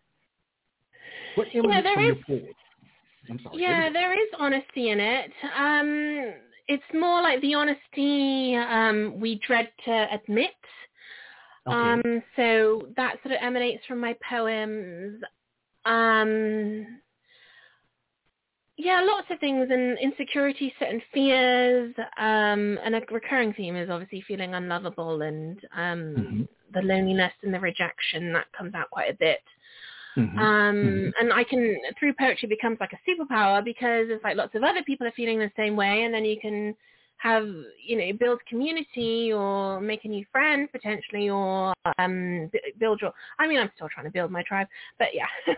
[1.36, 3.38] What emerges yeah, from is, your?
[3.44, 5.32] Sorry, yeah, there is honesty in it.
[5.58, 6.34] Um,
[6.70, 10.52] it's more like the honesty um, we dread to admit.
[11.68, 11.76] Okay.
[11.76, 15.22] Um, so that sort of emanates from my poems.
[15.84, 17.02] Um,
[18.78, 24.24] yeah, lots of things and insecurity, certain fears, um, and a recurring theme is obviously
[24.26, 26.44] feeling unlovable and um, mm-hmm.
[26.74, 29.40] The loneliness and the rejection that comes out quite a bit.
[30.18, 30.40] Mm-hmm.
[30.40, 31.10] Um, mm-hmm.
[31.20, 34.84] And I can, through poetry, becomes like a superpower because it's like lots of other
[34.84, 36.76] people are feeling the same way, and then you can
[37.18, 37.48] have,
[37.86, 42.50] you know, build community or make a new friend potentially, or um,
[42.80, 43.14] build your.
[43.40, 44.68] I mean, I'm still trying to build my tribe,
[45.00, 45.28] but yeah,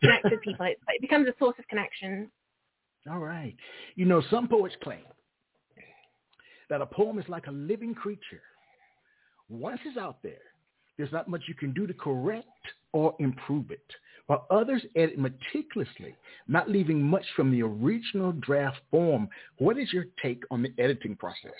[0.00, 0.66] connect with people.
[0.66, 2.30] It, it becomes a source of connection.
[3.10, 3.54] All right.
[3.96, 5.04] You know, some poets claim
[6.70, 8.42] that a poem is like a living creature.
[9.48, 10.32] Once it's out there,
[10.96, 12.48] there's not much you can do to correct
[12.92, 13.84] or improve it,
[14.26, 16.14] while others edit meticulously,
[16.48, 19.28] not leaving much from the original draft form.
[19.58, 21.52] What is your take on the editing process?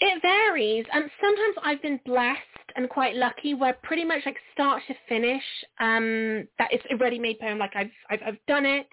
[0.00, 0.84] It varies.
[0.92, 2.38] And sometimes I've been blessed
[2.74, 5.44] and quite lucky where pretty much like start to finish,
[5.78, 7.58] um, that is a ready-made poem.
[7.58, 8.88] Like I've, I've, I've done it.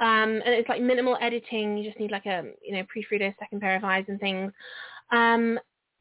[0.00, 1.76] Um, and it's like minimal editing.
[1.76, 4.50] You just need like a, you know, proofreader, second pair of eyes and things.
[5.12, 5.60] Um,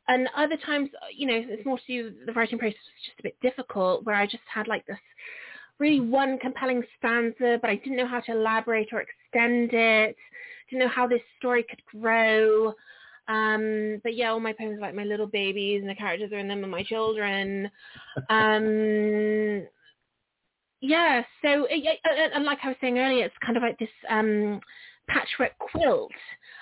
[0.10, 3.24] and other times, you know, it's more to do the writing process was just a
[3.24, 4.98] bit difficult, where I just had like this
[5.80, 10.18] really one compelling stanza, but I didn't know how to elaborate or extend it.
[10.70, 12.74] Didn't know how this story could grow.
[13.28, 16.40] Um, but yeah, all my poems are like my little babies, and the characters are
[16.40, 17.70] in them, and my children.
[18.30, 19.68] Um,
[20.82, 24.60] yeah, so and like I was saying earlier, it's kind of like this um,
[25.08, 26.12] patchwork quilt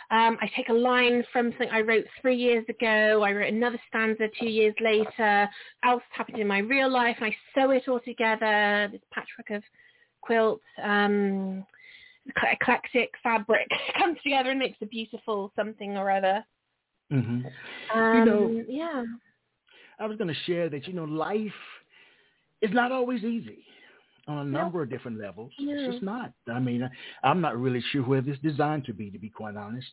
[0.09, 3.23] um, I take a line from something I wrote three years ago.
[3.23, 5.49] I wrote another stanza two years later.
[5.83, 8.87] Else happened in my real life, and I sew it all together.
[8.89, 9.63] This patchwork of
[10.21, 11.65] quilts, um,
[12.51, 13.67] eclectic fabric
[13.99, 16.45] comes together and makes a beautiful something or other.
[17.11, 17.97] Mm-hmm.
[17.97, 19.03] Um, you know, yeah.
[19.99, 21.51] I was going to share that you know life
[22.61, 23.65] is not always easy
[24.27, 25.51] on a number of different levels.
[25.57, 25.75] Yeah.
[25.75, 26.33] It's just not.
[26.51, 26.89] I mean,
[27.23, 29.87] I'm not really sure whether it's designed to be, to be quite honest.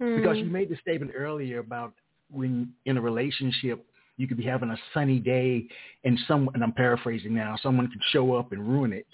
[0.00, 0.16] Mm.
[0.16, 1.94] Because you made the statement earlier about
[2.30, 3.86] when in a relationship,
[4.16, 5.66] you could be having a sunny day
[6.04, 9.06] and some, and I'm paraphrasing now, someone can show up and ruin it.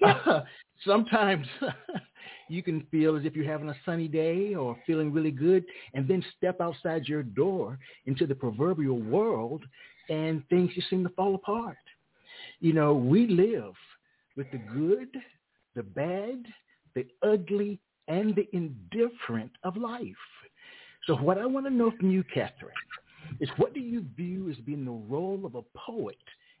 [0.00, 0.40] Yeah.
[0.86, 1.46] sometimes
[2.48, 5.64] you can feel as if you're having a sunny day or feeling really good
[5.94, 9.64] and then step outside your door into the proverbial world
[10.08, 11.76] and things just seem to fall apart.
[12.60, 13.74] You know, we live
[14.36, 15.08] with the good,
[15.74, 16.44] the bad,
[16.94, 20.04] the ugly, and the indifferent of life.
[21.06, 22.74] So what I want to know from you, Catherine,
[23.40, 26.16] is what do you view as being the role of a poet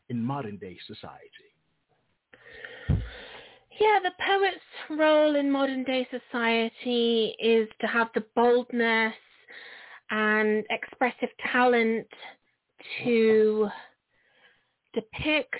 [0.08, 1.48] in modern day society?
[3.80, 9.14] Yeah, the poet's role in modern day society is to have the boldness
[10.10, 12.06] and expressive talent
[13.04, 13.68] to
[14.94, 15.54] depict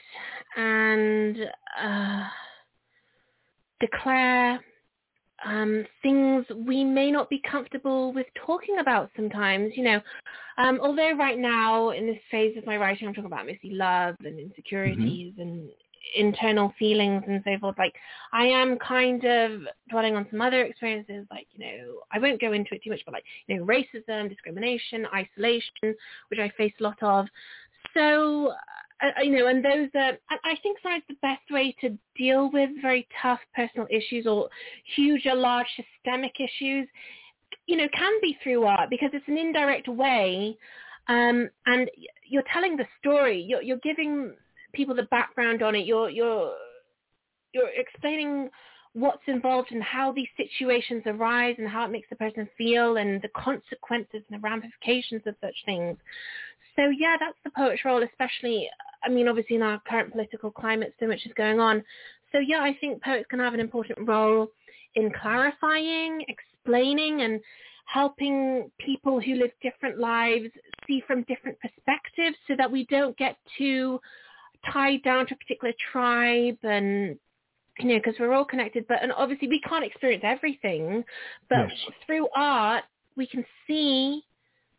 [0.57, 1.37] and
[1.83, 2.25] uh,
[3.81, 4.61] declare
[5.45, 9.73] um, things we may not be comfortable with talking about sometimes.
[9.77, 10.01] You know,
[10.57, 14.17] um, although right now in this phase of my writing, I'm talking about mostly love
[14.25, 15.43] and insecurities mm-hmm.
[15.43, 15.69] and
[16.17, 17.79] internal feelings and so forth.
[17.79, 17.95] Like
[18.33, 22.53] I am kind of dwelling on some other experiences, like you know, I won't go
[22.53, 25.95] into it too much, but like you know, racism, discrimination, isolation,
[26.29, 27.27] which I face a lot of.
[27.95, 28.53] So
[29.03, 32.71] uh, you know, and those are, I think sometimes the best way to deal with
[32.83, 34.49] very tough personal issues or
[34.97, 36.89] huge or large systemic issues,
[37.67, 40.57] you know, can be through art because it's an indirect way,
[41.09, 41.91] um, and
[42.29, 43.41] you're telling the story.
[43.41, 44.35] You're, you're giving
[44.73, 45.87] people the background on it.
[45.87, 46.53] You're you're
[47.53, 48.51] you're explaining
[48.95, 53.23] what's involved and how these situations arise and how it makes the person feel and
[53.23, 55.97] the consequences and the ramifications of such things.
[56.75, 58.69] So yeah, that's the poet's role, especially,
[59.03, 61.85] I mean, obviously in our current political climate, so much is going on.
[62.33, 64.49] So yeah, I think poets can have an important role
[64.95, 67.41] in clarifying, explaining and
[67.87, 70.49] helping people who live different lives
[70.87, 73.99] see from different perspectives so that we don't get too
[74.71, 77.19] tied down to a particular tribe and
[77.79, 81.05] you know, because we're all connected, but and obviously we can't experience everything,
[81.49, 81.95] but yes.
[82.05, 82.83] through art
[83.17, 84.23] we can see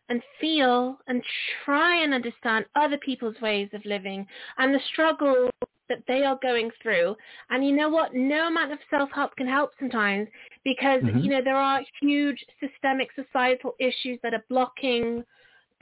[0.09, 1.23] and feel and
[1.63, 4.25] try and understand other people's ways of living
[4.57, 5.49] and the struggle
[5.87, 7.15] that they are going through.
[7.49, 8.13] And you know what?
[8.13, 10.27] No amount of self-help can help sometimes
[10.63, 11.19] because, mm-hmm.
[11.19, 15.23] you know, there are huge systemic societal issues that are blocking,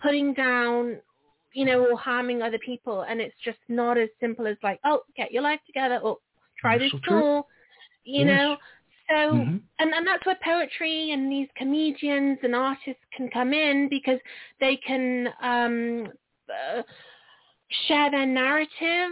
[0.01, 0.97] putting down,
[1.53, 3.01] you know, or harming other people.
[3.01, 6.17] And it's just not as simple as like, oh, get your life together or
[6.59, 7.47] try this tool,
[8.03, 8.27] you yes.
[8.27, 8.57] know.
[9.09, 9.57] So, mm-hmm.
[9.79, 14.19] and, and that's where poetry and these comedians and artists can come in because
[14.59, 16.07] they can um,
[16.49, 16.81] uh,
[17.87, 19.11] share their narrative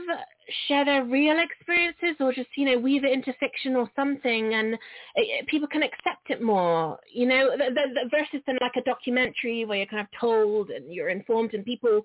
[0.68, 4.78] share their real experiences or just, you know, weave it into fiction or something and
[5.16, 8.82] it, people can accept it more, you know, the, the, the versus than like a
[8.84, 12.02] documentary where you're kind of told and you're informed and people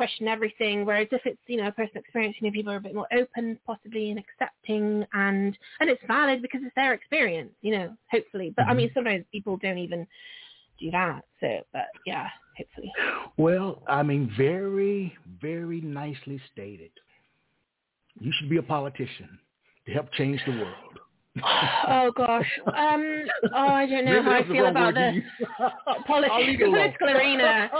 [0.00, 0.86] question everything.
[0.86, 3.06] Whereas if it's, you know, a personal experience, you know, people are a bit more
[3.12, 8.54] open possibly and accepting and, and it's valid because it's their experience, you know, hopefully.
[8.56, 8.70] But mm-hmm.
[8.70, 10.06] I mean, sometimes people don't even
[10.78, 11.24] do that.
[11.40, 12.90] So, but yeah, hopefully.
[13.36, 16.92] Well, I mean, very, very nicely stated.
[18.18, 19.38] You should be a politician
[19.84, 20.98] to help change the world.
[21.42, 22.46] Oh gosh.
[22.66, 23.22] Um.
[23.54, 25.22] Oh, I don't know how I feel about the
[26.08, 27.70] politi- political arena.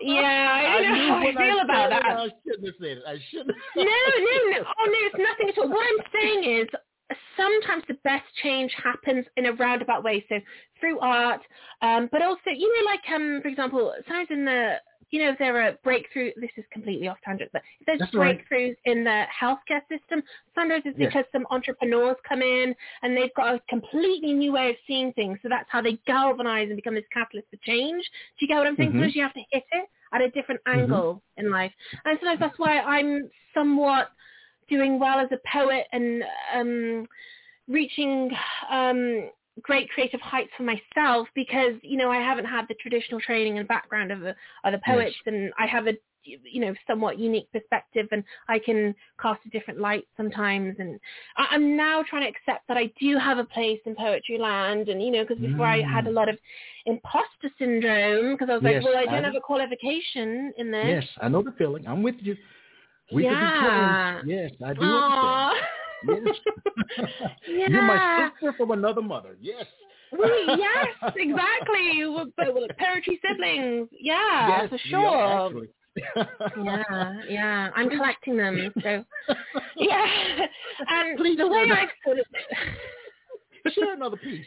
[0.00, 2.04] Yeah, I don't I know how I feel I about that.
[2.04, 3.02] I shouldn't have said it.
[3.06, 3.56] I shouldn't.
[3.76, 4.64] no, no, no.
[4.78, 5.68] Oh no, it's nothing at all.
[5.68, 6.68] What I'm saying is,
[7.36, 10.24] sometimes the best change happens in a roundabout way.
[10.28, 10.36] So
[10.80, 11.40] through art,
[11.82, 14.76] um, but also, you know, like um, for example, sometimes in the
[15.12, 18.14] you know, if there are breakthroughs, this is completely off tangent, but if there's That's
[18.14, 18.76] breakthroughs right.
[18.86, 20.22] in the healthcare system,
[20.54, 24.76] sometimes it's because some entrepreneurs come in and they've got a completely new way of
[24.86, 25.38] seeing things.
[25.42, 28.02] So that's how they galvanize and become this catalyst for change.
[28.38, 28.88] Do you get what I'm saying?
[28.88, 28.98] Mm-hmm.
[28.98, 30.80] Sometimes you have to hit it at a different mm-hmm.
[30.80, 31.44] angle mm-hmm.
[31.46, 31.72] in life.
[32.06, 34.08] And sometimes that's why I'm somewhat
[34.70, 37.06] doing well as a poet and um,
[37.68, 38.30] reaching
[38.70, 39.28] um,
[39.60, 43.68] great creative heights for myself because you know I haven't had the traditional training and
[43.68, 44.34] background of the
[44.64, 45.34] other poets yes.
[45.34, 45.92] and I have a
[46.24, 50.98] you know somewhat unique perspective and I can cast a different light sometimes and
[51.36, 54.88] I, am now trying to accept that I do have a place in poetry land
[54.88, 55.84] and you know because before mm.
[55.84, 56.14] I had a mm.
[56.14, 56.38] lot of
[56.86, 60.70] imposter syndrome because I was yes, like well I don't I, have a qualification in
[60.70, 62.36] this yes I know the feeling I'm with you
[63.12, 64.20] we yeah.
[64.20, 64.80] could be twins yes I do
[66.06, 66.36] Yes.
[67.48, 67.66] yeah.
[67.68, 69.36] You're my sister from another mother.
[69.40, 69.66] Yes.
[70.12, 72.04] We, yes, exactly.
[72.36, 73.88] Poetry siblings.
[73.98, 75.64] Yeah, yes, for sure.
[76.64, 77.70] yeah, yeah.
[77.74, 78.72] I'm collecting them.
[78.82, 79.04] So,
[79.76, 80.06] yeah.
[80.88, 82.26] And Please the way I put it.
[83.74, 84.44] Share another piece.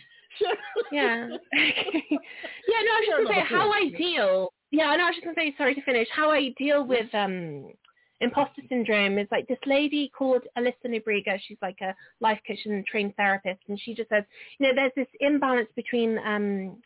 [0.92, 1.28] yeah.
[1.28, 1.30] yeah.
[1.32, 4.54] No, I was just gonna say how I deal.
[4.72, 5.56] Yeah, no, I was just gonna say.
[5.58, 6.08] Sorry to finish.
[6.12, 7.70] How I deal with um
[8.22, 11.40] imposter syndrome is like this lady called Alyssa Nobriga.
[11.48, 13.62] She's like a life coach and trained therapist.
[13.68, 14.24] And she just says,
[14.60, 16.78] you know, there's this imbalance between um,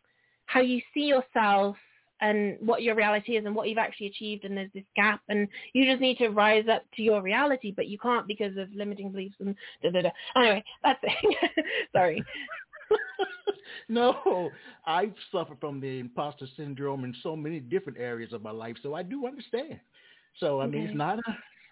[0.45, 1.75] how you see yourself
[2.21, 5.47] and what your reality is and what you've actually achieved and there's this gap and
[5.73, 9.11] you just need to rise up to your reality but you can't because of limiting
[9.11, 10.09] beliefs and da da da.
[10.35, 11.65] Anyway, that's it.
[11.95, 12.23] Sorry.
[13.89, 14.49] no,
[14.85, 18.95] I've suffered from the imposter syndrome in so many different areas of my life, so
[18.95, 19.79] I do understand.
[20.39, 20.77] So I okay.
[20.77, 21.19] mean, it's not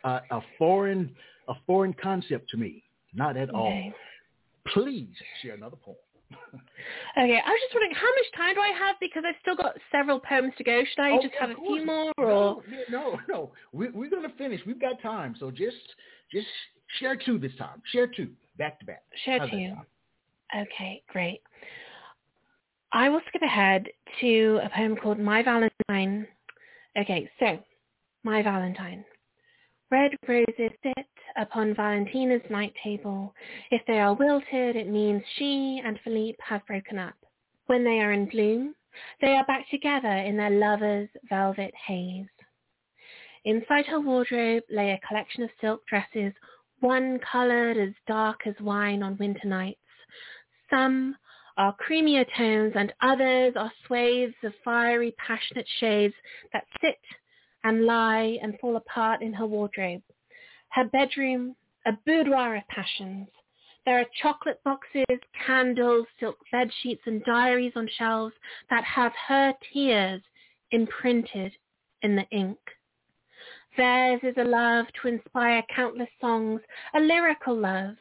[0.04, 1.16] a, a, a foreign
[1.48, 2.84] a foreign concept to me,
[3.14, 3.58] not at okay.
[3.58, 3.94] all.
[4.74, 5.10] Please
[5.42, 5.96] share another poem.
[7.18, 9.76] okay, I was just wondering how much time do I have because I've still got
[9.92, 10.84] several poems to go.
[10.84, 12.12] Should I oh, just have a few more?
[12.18, 13.52] Or no, no, no.
[13.72, 14.62] We, we're gonna finish.
[14.66, 15.78] We've got time, so just
[16.32, 16.48] just
[17.00, 17.82] share two this time.
[17.92, 19.04] Share two back to back.
[19.24, 19.74] Share How's two.
[20.56, 21.42] Okay, great.
[22.92, 23.88] I will skip ahead
[24.22, 26.28] to a poem called My Valentine.
[26.98, 27.60] Okay, so
[28.28, 29.06] my Valentine.
[29.90, 31.08] Red roses sit
[31.38, 33.34] upon Valentina's night table.
[33.72, 37.14] If they are wilted, it means she and Philippe have broken up.
[37.68, 38.76] When they are in bloom,
[39.22, 42.28] they are back together in their lover's velvet haze.
[43.46, 46.34] Inside her wardrobe lay a collection of silk dresses,
[46.82, 49.80] one coloured as dark as wine on winter nights.
[50.70, 51.16] Some
[51.56, 56.14] are creamier tones and others are swathes of fiery, passionate shades
[56.52, 56.98] that sit
[57.68, 60.02] and lie and fall apart in her wardrobe.
[60.70, 61.54] Her bedroom,
[61.86, 63.28] a boudoir of passions.
[63.86, 68.34] There are chocolate boxes, candles, silk bed sheets, and diaries on shelves
[68.70, 70.22] that have her tears
[70.72, 71.52] imprinted
[72.04, 72.58] in the ink.
[73.76, 76.62] Theirs is a love to inspire countless songs,
[76.96, 77.96] a lyrical love.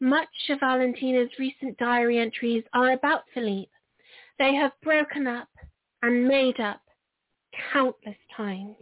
[0.00, 3.70] Much of Valentina's recent diary entries are about Philippe.
[4.40, 5.48] They have broken up
[6.02, 6.80] and made up
[7.72, 8.76] countless times.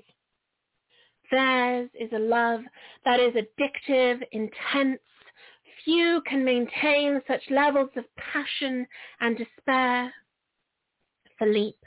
[1.31, 2.61] Theirs is a love
[3.05, 5.01] that is addictive, intense.
[5.85, 8.87] Few can maintain such levels of passion
[9.20, 10.12] and despair.
[11.39, 11.78] Philippe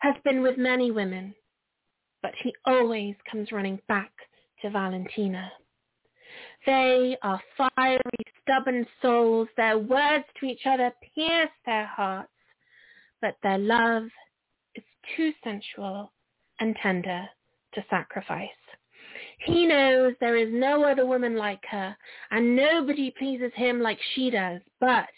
[0.00, 1.34] has been with many women,
[2.22, 4.12] but he always comes running back
[4.62, 5.52] to Valentina.
[6.66, 8.00] They are fiery,
[8.42, 9.48] stubborn souls.
[9.56, 12.32] Their words to each other pierce their hearts,
[13.20, 14.04] but their love
[14.74, 14.84] is
[15.16, 16.12] too sensual
[16.60, 17.28] and tender
[17.74, 18.48] to sacrifice.
[19.44, 21.96] He knows there is no other woman like her,
[22.30, 25.08] and nobody pleases him like she does, but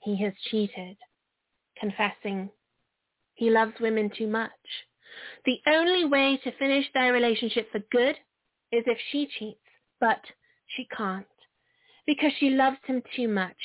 [0.00, 0.96] he has cheated,
[1.78, 2.50] confessing
[3.34, 4.50] he loves women too much.
[5.46, 8.16] The only way to finish their relationship for good
[8.70, 9.60] is if she cheats,
[9.98, 10.20] but
[10.76, 11.26] she can't
[12.06, 13.56] because she loves him too much.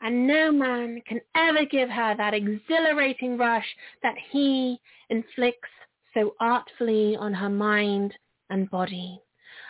[0.00, 3.66] And no man can ever give her that exhilarating rush
[4.02, 4.78] that he
[5.10, 5.68] inflicts
[6.14, 8.14] so artfully on her mind
[8.50, 9.20] and body.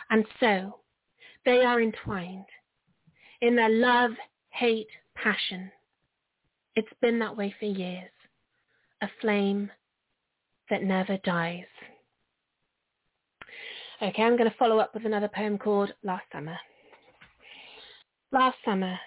[0.09, 0.79] And so
[1.45, 2.45] they are entwined
[3.41, 4.11] in their love,
[4.49, 5.71] hate, passion.
[6.75, 8.11] It's been that way for years,
[9.01, 9.69] a flame
[10.69, 11.65] that never dies.
[14.01, 16.57] Okay, I'm going to follow up with another poem called Last Summer.
[18.31, 18.97] Last summer,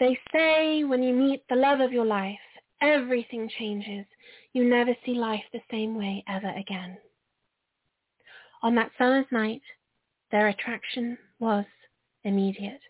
[0.00, 2.38] they say when you meet the love of your life,
[2.80, 4.06] everything changes.
[4.54, 6.96] You never see life the same way ever again.
[8.62, 9.62] On that summer's night,
[10.30, 11.66] their attraction was
[12.22, 12.80] immediate.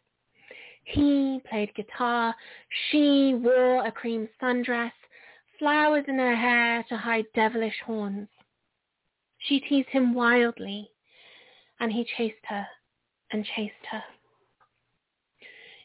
[0.84, 2.34] He played guitar.
[2.68, 4.92] She wore a cream sundress,
[5.58, 8.28] flowers in her hair to hide devilish horns.
[9.38, 10.90] She teased him wildly,
[11.80, 12.66] and he chased her
[13.32, 14.04] and chased her.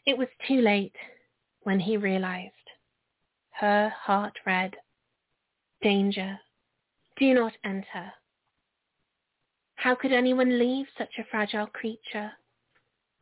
[0.04, 0.96] It was too late
[1.62, 2.52] when he realized.
[3.52, 4.76] Her heart read,
[5.82, 6.38] Danger,
[7.16, 8.12] do not enter.
[9.76, 12.32] How could anyone leave such a fragile creature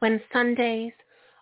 [0.01, 0.93] when Sundays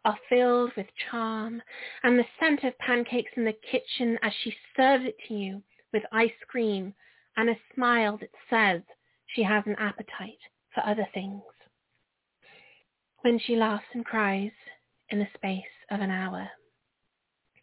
[0.04, 1.62] are filled with charm
[2.02, 5.62] and the scent of pancakes in the kitchen as she serves it to you
[5.92, 6.94] with ice cream
[7.36, 8.82] and a smile that says
[9.26, 10.38] she has an appetite
[10.74, 11.42] for other things.
[13.22, 14.52] When she laughs and cries
[15.10, 16.48] in the space of an hour.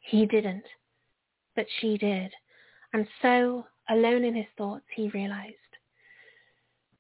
[0.02, 0.66] He didn't,
[1.56, 2.34] but she did,
[2.94, 5.56] and so, alone in his thoughts, he realized.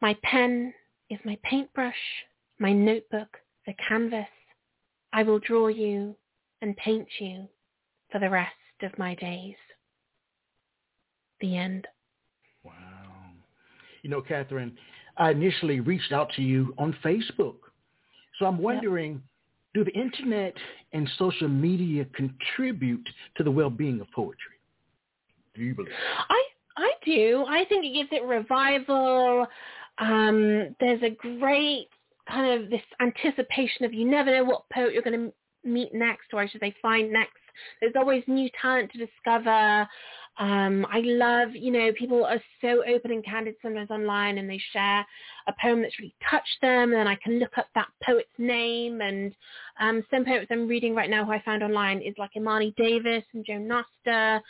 [0.01, 0.73] My pen
[1.09, 1.93] is my paintbrush,
[2.59, 4.27] my notebook, the canvas,
[5.13, 6.15] I will draw you
[6.61, 7.47] and paint you
[8.11, 9.55] for the rest of my days.
[11.39, 11.87] The end.
[12.63, 12.73] Wow.
[14.01, 14.75] You know, Catherine,
[15.17, 17.57] I initially reached out to you on Facebook.
[18.39, 19.21] So I'm wondering,
[19.75, 19.85] yep.
[19.85, 20.55] do the internet
[20.93, 24.52] and social media contribute to the well-being of poetry?
[25.55, 25.93] Do you believe?
[26.29, 26.43] I
[26.77, 27.45] I do.
[27.47, 29.47] I think it gives it revival.
[29.99, 31.87] Um, there's a great
[32.27, 36.27] kind of this anticipation of you never know what poet you're going to meet next,
[36.33, 37.42] or I should say find next.
[37.79, 39.87] There's always new talent to discover.
[40.39, 44.59] Um, I love, you know, people are so open and candid sometimes online and they
[44.71, 45.05] share
[45.47, 49.35] a poem that's really touched them and I can look up that poet's name and
[49.79, 53.23] um, some poets I'm reading right now who I found online is like Imani Davis
[53.33, 54.41] and Joe Noster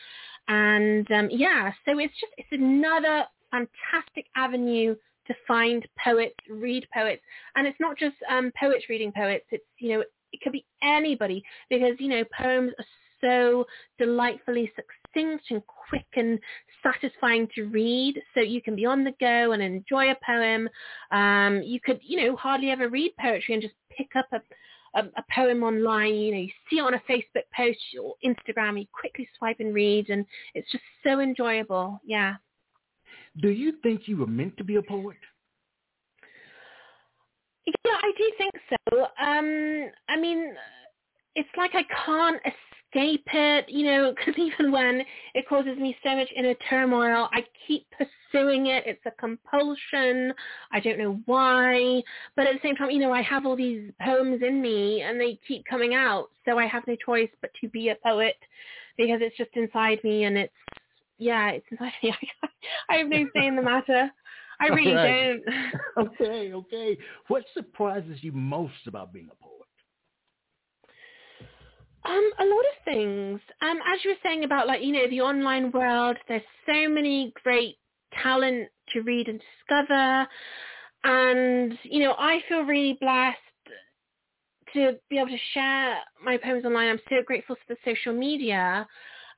[0.47, 4.95] and um, yeah, so it's just, it's another fantastic avenue
[5.27, 7.21] to find poets, read poets.
[7.55, 9.45] And it's not just um, poets reading poets.
[9.51, 10.03] It's, you know,
[10.33, 12.85] it could be anybody because, you know, poems are
[13.21, 13.65] so
[13.97, 16.39] delightfully succinct and quick and
[16.81, 18.19] satisfying to read.
[18.33, 20.67] So you can be on the go and enjoy a poem.
[21.11, 24.41] Um, you could, you know, hardly ever read poetry and just pick up a,
[24.99, 28.85] a, poem online, you know, you see it on a Facebook post or Instagram, you
[28.91, 31.99] quickly swipe and read, and it's just so enjoyable.
[32.05, 32.35] Yeah.
[33.41, 35.17] Do you think you were meant to be a poet?
[37.65, 39.01] Yeah, I do think so.
[39.23, 40.53] Um, I mean,
[41.35, 45.03] it's like I can't escape it, you know, because even when
[45.33, 48.83] it causes me so much inner turmoil, I keep pursuing it.
[48.85, 50.33] It's a compulsion.
[50.71, 52.01] I don't know why.
[52.35, 55.19] But at the same time, you know, I have all these poems in me and
[55.19, 56.29] they keep coming out.
[56.45, 58.35] So I have no choice but to be a poet
[58.97, 60.53] because it's just inside me and it's
[61.19, 62.13] yeah, it's inside me.
[62.89, 64.09] I have no say in the matter.
[64.59, 65.41] I really right.
[65.45, 66.07] don't.
[66.21, 66.97] okay, okay.
[67.27, 69.53] What surprises you most about being a poet?
[72.05, 73.39] Um, a lot of things.
[73.61, 77.33] Um, as you were saying about like, you know, the online world, there's so many
[77.43, 77.77] great
[78.21, 80.27] talent to read and discover.
[81.05, 83.37] And, you know, I feel really blessed
[84.73, 86.89] to be able to share my poems online.
[86.89, 88.85] I'm so grateful for the social media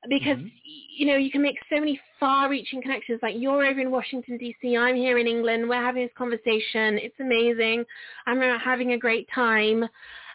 [0.08, 0.48] because mm-hmm.
[0.96, 3.20] you know you can make so many far-reaching connections.
[3.22, 5.68] Like you're over in Washington D.C., I'm here in England.
[5.68, 6.98] We're having this conversation.
[6.98, 7.84] It's amazing.
[8.26, 9.84] I'm having a great time,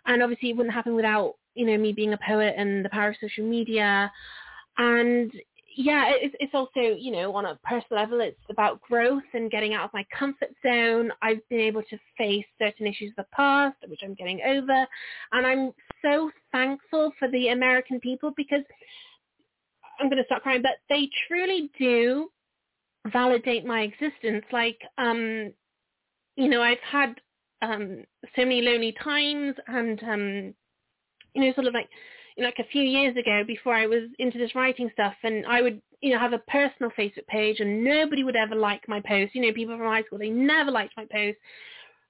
[0.05, 3.09] and obviously it wouldn't happen without you know me being a poet and the power
[3.09, 4.11] of social media.
[4.77, 5.31] And
[5.75, 9.73] yeah, it's, it's also you know on a personal level, it's about growth and getting
[9.73, 11.11] out of my comfort zone.
[11.21, 14.85] I've been able to face certain issues of the past, which I'm getting over,
[15.31, 18.63] and I'm so thankful for the American people because
[20.01, 22.29] I'm going to start crying, but they truly do
[23.07, 24.43] validate my existence.
[24.51, 25.53] Like, um,
[26.35, 27.21] you know, I've had
[27.61, 28.03] um,
[28.35, 30.53] so many lonely times and, um,
[31.35, 31.89] you know, sort of like,
[32.35, 35.45] you know, like a few years ago before I was into this writing stuff and
[35.45, 39.01] I would, you know, have a personal Facebook page and nobody would ever like my
[39.01, 39.35] post.
[39.35, 41.37] You know, people from high school, they never liked my post.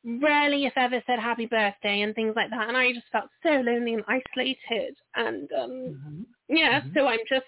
[0.03, 2.67] rarely, if ever, said happy birthday and things like that.
[2.67, 4.95] And I just felt so lonely and isolated.
[5.15, 6.21] And um, mm-hmm.
[6.49, 6.89] yeah, mm-hmm.
[6.95, 7.45] so I'm just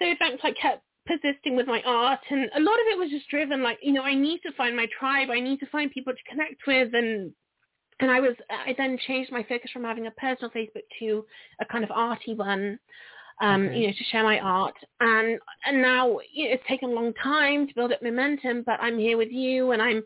[0.00, 2.20] so thankful I kept persisting with my art.
[2.30, 4.76] And a lot of it was just driven like, you know, I need to find
[4.76, 5.28] my tribe.
[5.30, 6.94] I need to find people to connect with.
[6.94, 7.32] And
[8.00, 11.24] and I was, I then changed my focus from having a personal Facebook to
[11.60, 12.78] a kind of arty one
[13.40, 13.78] um, okay.
[13.78, 14.74] you know, to share my art.
[15.00, 18.80] And and now you know, it's taken a long time to build up momentum, but
[18.80, 20.02] I'm here with you, and I'm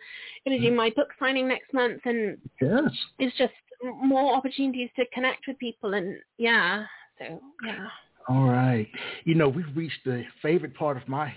[0.47, 0.76] going to do mm.
[0.76, 5.95] my book signing next month, and yes, it's just more opportunities to connect with people,
[5.95, 6.84] and yeah,
[7.18, 7.86] so yeah.
[8.28, 8.88] All right,
[9.24, 11.32] you know, we've reached the favorite part of my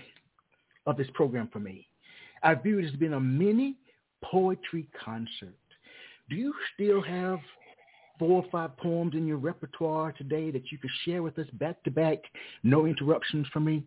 [0.86, 1.86] of this program for me.
[2.42, 3.76] I view it as being a mini
[4.24, 5.54] poetry concert.
[6.30, 7.40] Do you still have
[8.18, 11.82] four or five poems in your repertoire today that you could share with us back
[11.84, 12.18] to back,
[12.62, 13.84] no interruptions from me?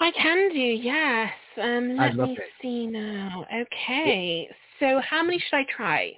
[0.00, 1.30] I can do, yes.
[1.60, 2.46] Um, let me that.
[2.62, 3.44] see now.
[3.54, 4.48] Okay.
[4.48, 4.54] Yeah.
[4.80, 6.12] So how many should I try?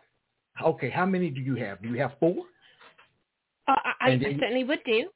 [0.63, 1.83] Okay, how many do you have?
[1.83, 2.37] Do you have four?
[3.67, 5.09] Uh, I, I certainly would do.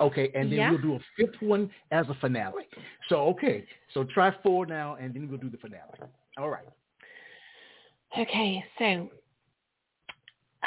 [0.00, 0.70] Okay, and then yeah.
[0.70, 2.64] we'll do a fifth one as a finale.
[3.08, 5.98] So, okay, so try four now, and then we'll do the finale.
[6.38, 6.64] All right.
[8.18, 9.10] Okay, so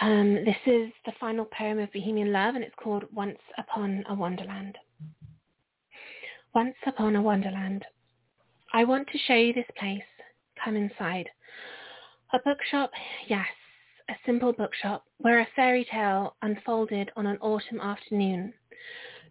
[0.01, 4.13] um, this is the final poem of Bohemian Love, and it's called Once Upon a
[4.13, 4.77] Wonderland.
[6.53, 7.83] Once upon a wonderland.
[8.73, 10.01] I want to show you this place.
[10.63, 11.29] Come inside.
[12.33, 12.91] A bookshop,
[13.27, 13.47] yes,
[14.09, 18.53] a simple bookshop where a fairy tale unfolded on an autumn afternoon.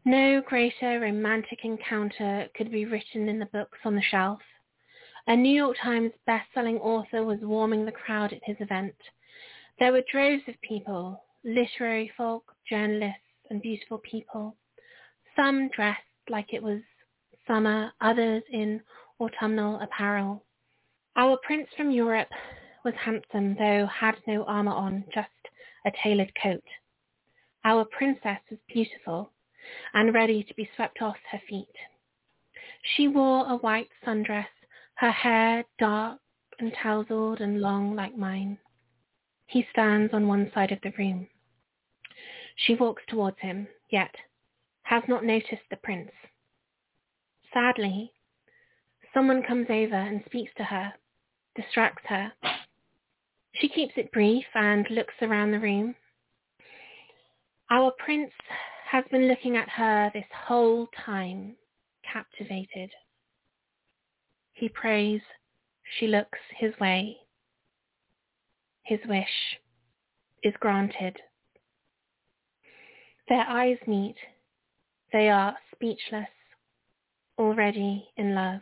[0.07, 4.43] No greater romantic encounter could be written in the books on the shelf.
[5.27, 8.95] A New York Times best-selling author was warming the crowd at his event.
[9.79, 14.55] There were droves of people, literary folk, journalists, and beautiful people.
[15.35, 16.83] Some dressed like it was
[17.47, 18.83] summer, others in
[19.19, 20.45] autumnal apparel.
[21.17, 22.29] Our prince from Europe
[22.85, 25.31] was handsome, though had no armour on, just
[25.87, 26.65] a tailored coat.
[27.65, 29.31] Our princess was beautiful
[29.93, 31.77] and ready to be swept off her feet.
[32.83, 34.47] She wore a white sundress,
[34.97, 36.21] her hair dark
[36.59, 38.59] and tousled and long like mine.
[39.47, 41.29] He stands on one side of the room.
[42.57, 44.15] She walks towards him, yet
[44.83, 46.13] has not noticed the prince.
[47.53, 48.13] Sadly,
[49.13, 50.95] someone comes over and speaks to her,
[51.55, 52.33] distracts her.
[53.53, 55.95] She keeps it brief and looks around the room.
[57.71, 58.33] Our prince
[58.95, 61.57] has been looking at her this whole time,
[62.11, 62.91] captivated.
[64.53, 65.21] He prays.
[65.99, 67.19] She looks his way
[68.85, 69.59] his wish
[70.43, 71.17] is granted.
[73.29, 74.17] Their eyes meet.
[75.13, 76.29] They are speechless,
[77.39, 78.61] already in love.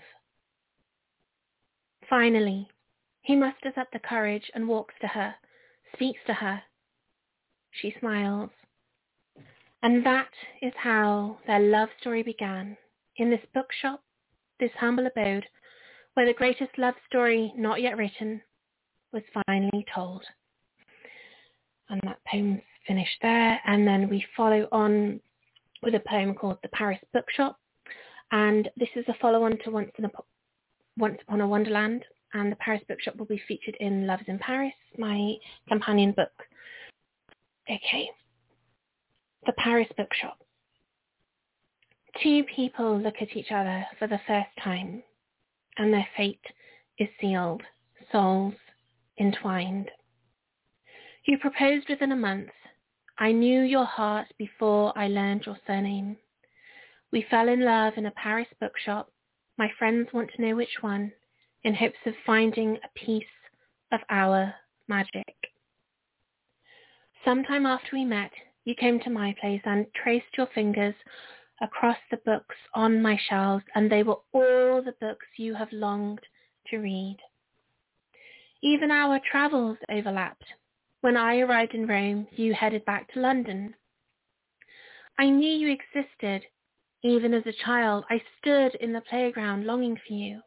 [2.08, 2.68] Finally,
[3.22, 5.34] he musters up the courage and walks to her,
[5.92, 6.62] speaks to her.
[7.72, 8.50] She smiles.
[9.82, 10.30] And that
[10.60, 12.76] is how their love story began,
[13.16, 14.02] in this bookshop,
[14.60, 15.44] this humble abode,
[16.14, 18.40] where the greatest love story not yet written
[19.12, 20.24] was finally told.
[21.88, 23.60] And that poem's finished there.
[23.66, 25.20] And then we follow on
[25.82, 27.58] with a poem called The Paris Bookshop.
[28.30, 30.08] And this is a follow-on to Once, a,
[30.96, 32.04] Once Upon a Wonderland.
[32.34, 35.34] And The Paris Bookshop will be featured in Lovers in Paris, my
[35.68, 36.32] companion book.
[37.68, 38.08] Okay.
[39.44, 40.38] The Paris Bookshop.
[42.22, 45.02] Two people look at each other for the first time,
[45.78, 46.44] and their fate
[46.98, 47.62] is sealed.
[48.12, 48.54] Souls
[49.18, 49.90] entwined.
[51.24, 52.50] You proposed within a month.
[53.18, 56.18] I knew your heart before I learned your surname.
[57.10, 59.10] We fell in love in a Paris bookshop.
[59.58, 61.12] My friends want to know which one,
[61.64, 63.24] in hopes of finding a piece
[63.90, 64.54] of our
[64.86, 65.34] magic.
[67.24, 68.30] Sometime after we met,
[68.64, 70.94] you came to my place and traced your fingers
[71.60, 76.20] across the books on my shelves, and they were all the books you have longed
[76.68, 77.18] to read.
[78.62, 80.44] Even our travels overlapped.
[81.00, 83.74] When I arrived in Rome, you headed back to London.
[85.18, 86.42] I knew you existed.
[87.02, 90.40] Even as a child, I stood in the playground longing for you.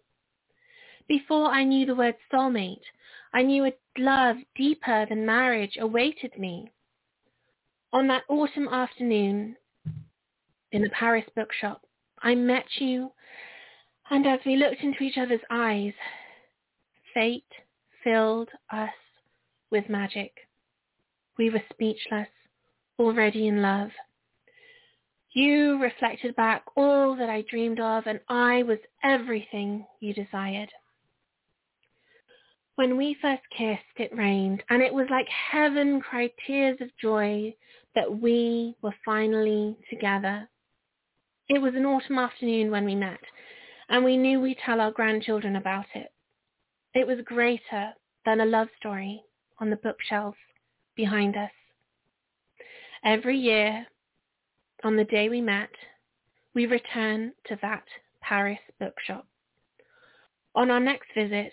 [1.08, 2.86] Before I knew the word soulmate,
[3.34, 6.72] I knew a love deeper than marriage awaited me.
[7.96, 9.56] On that autumn afternoon
[10.74, 11.82] in the Paris bookshop,
[12.22, 13.14] I met you,
[14.10, 15.94] and as we looked into each other's eyes,
[17.14, 17.46] fate
[18.04, 18.90] filled us
[19.72, 20.34] with magic.
[21.38, 22.28] We were speechless,
[23.00, 23.92] already in love.
[25.32, 30.70] You reflected back all that I dreamed of, and I was everything you desired.
[32.76, 37.56] When we first kissed, it rained, and it was like heaven cried tears of joy
[37.96, 40.48] that we were finally together.
[41.50, 43.20] It was an autumn afternoon when we met,
[43.90, 46.12] and we knew we'd tell our grandchildren about it.
[46.94, 47.94] It was greater
[48.26, 49.22] than a love story
[49.60, 50.38] on the bookshelves
[50.96, 51.52] behind us.
[53.04, 53.86] Every year,
[54.84, 55.70] on the day we met,
[56.54, 57.84] we return to that
[58.22, 59.28] Paris bookshop.
[60.56, 61.52] On our next visit,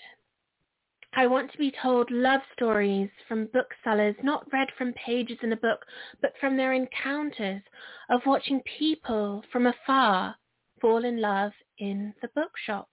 [1.15, 5.57] I want to be told love stories from booksellers, not read from pages in a
[5.57, 5.85] book,
[6.23, 7.63] but from their encounters
[8.09, 10.37] of watching people from afar
[10.81, 12.89] fall in love in the bookshop.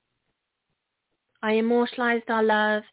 [1.42, 2.84] I immortalized our love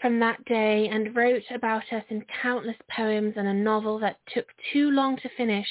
[0.00, 4.46] from that day and wrote about us in countless poems and a novel that took
[4.72, 5.68] too long to finish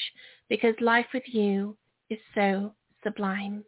[0.48, 1.76] because life with you
[2.08, 2.72] is so
[3.02, 3.64] sublime.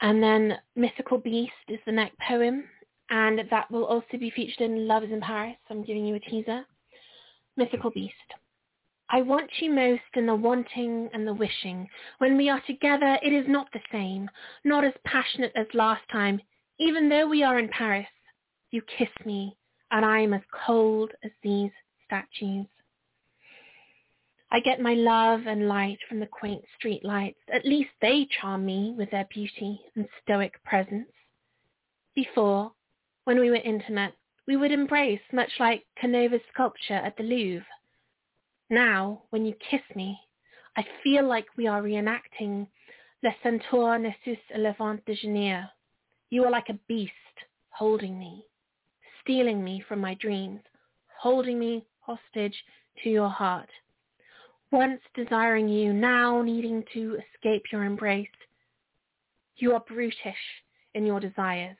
[0.00, 2.64] And then Mythical Beast is the next poem,
[3.10, 5.56] and that will also be featured in Lovers in Paris.
[5.70, 6.64] I'm giving you a teaser.
[7.56, 8.00] Mythical mm-hmm.
[8.00, 8.14] Beast.
[9.10, 11.88] I want you most in the wanting and the wishing.
[12.18, 14.28] When we are together, it is not the same,
[14.64, 16.40] not as passionate as last time.
[16.78, 18.06] Even though we are in Paris,
[18.70, 19.56] you kiss me,
[19.90, 21.70] and I am as cold as these
[22.04, 22.66] statues.
[24.50, 27.38] I get my love and light from the quaint street lights.
[27.52, 31.08] At least they charm me with their beauty and stoic presence.
[32.14, 32.72] Before,
[33.28, 34.14] when we were intimate,
[34.46, 37.66] we would embrace much like Canova's sculpture at the Louvre.
[38.70, 40.18] Now, when you kiss me,
[40.78, 42.66] I feel like we are reenacting
[43.22, 44.74] Le Centaure Nessus et le
[45.06, 45.68] de Genève.
[46.30, 47.12] You are like a beast
[47.68, 48.46] holding me,
[49.20, 50.62] stealing me from my dreams,
[51.20, 52.56] holding me hostage
[53.04, 53.68] to your heart.
[54.72, 58.26] Once desiring you, now needing to escape your embrace.
[59.56, 60.62] You are brutish
[60.94, 61.76] in your desires.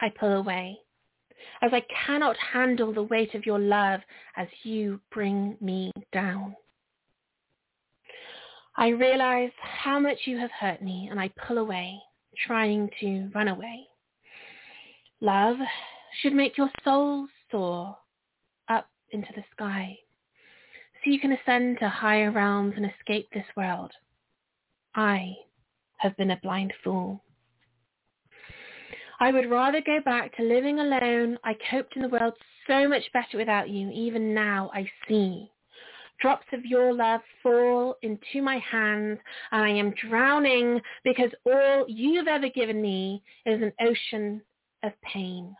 [0.00, 0.78] I pull away,
[1.62, 4.00] as I cannot handle the weight of your love
[4.36, 6.56] as you bring me down.
[8.76, 12.00] I realize how much you have hurt me, and I pull away,
[12.46, 13.86] trying to run away.
[15.20, 15.56] Love
[16.20, 17.96] should make your soul soar
[18.68, 19.96] up into the sky,
[21.02, 23.92] so you can ascend to higher realms and escape this world.
[24.94, 25.34] I
[25.98, 27.22] have been a blind fool.
[29.24, 31.38] I would rather go back to living alone.
[31.44, 32.34] I coped in the world
[32.66, 33.88] so much better without you.
[33.90, 35.50] Even now I see.
[36.20, 39.18] Drops of your love fall into my hands
[39.50, 44.42] and I am drowning because all you've ever given me is an ocean
[44.82, 45.56] of pain.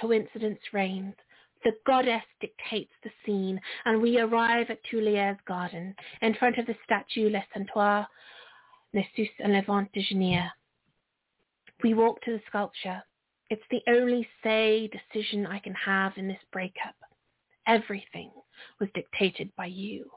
[0.00, 1.16] Coincidence reigns.
[1.62, 6.76] The goddess dictates the scene and we arrive at Tuileries garden in front of the
[6.84, 8.06] statue Les Centaures,
[8.94, 10.50] Nessus and Levant de Genève.
[11.82, 13.02] We walk to the sculpture.
[13.48, 16.94] It's the only say decision I can have in this breakup.
[17.66, 18.30] Everything
[18.78, 20.10] was dictated by you.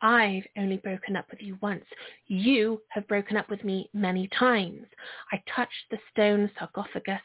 [0.00, 1.84] I've only broken up with you once.
[2.26, 4.86] You have broken up with me many times.
[5.32, 7.20] I touched the stone sarcophagus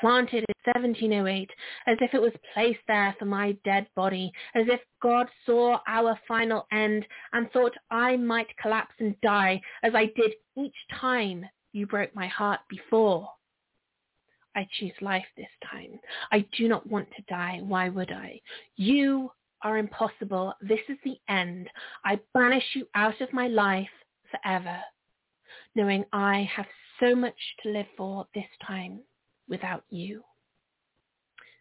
[0.00, 1.50] planted in 1708
[1.86, 6.18] as if it was placed there for my dead body, as if God saw our
[6.26, 11.86] final end and thought I might collapse and die as I did each time you
[11.86, 13.28] broke my heart before.
[14.56, 16.00] I choose life this time.
[16.32, 17.60] I do not want to die.
[17.62, 18.40] Why would I?
[18.76, 19.30] You
[19.62, 20.54] are impossible.
[20.60, 21.68] This is the end.
[22.04, 23.88] I banish you out of my life
[24.30, 24.78] forever,
[25.74, 26.66] knowing I have
[27.00, 29.00] so much to live for this time
[29.48, 30.22] without you.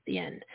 [0.06, 0.46] The end.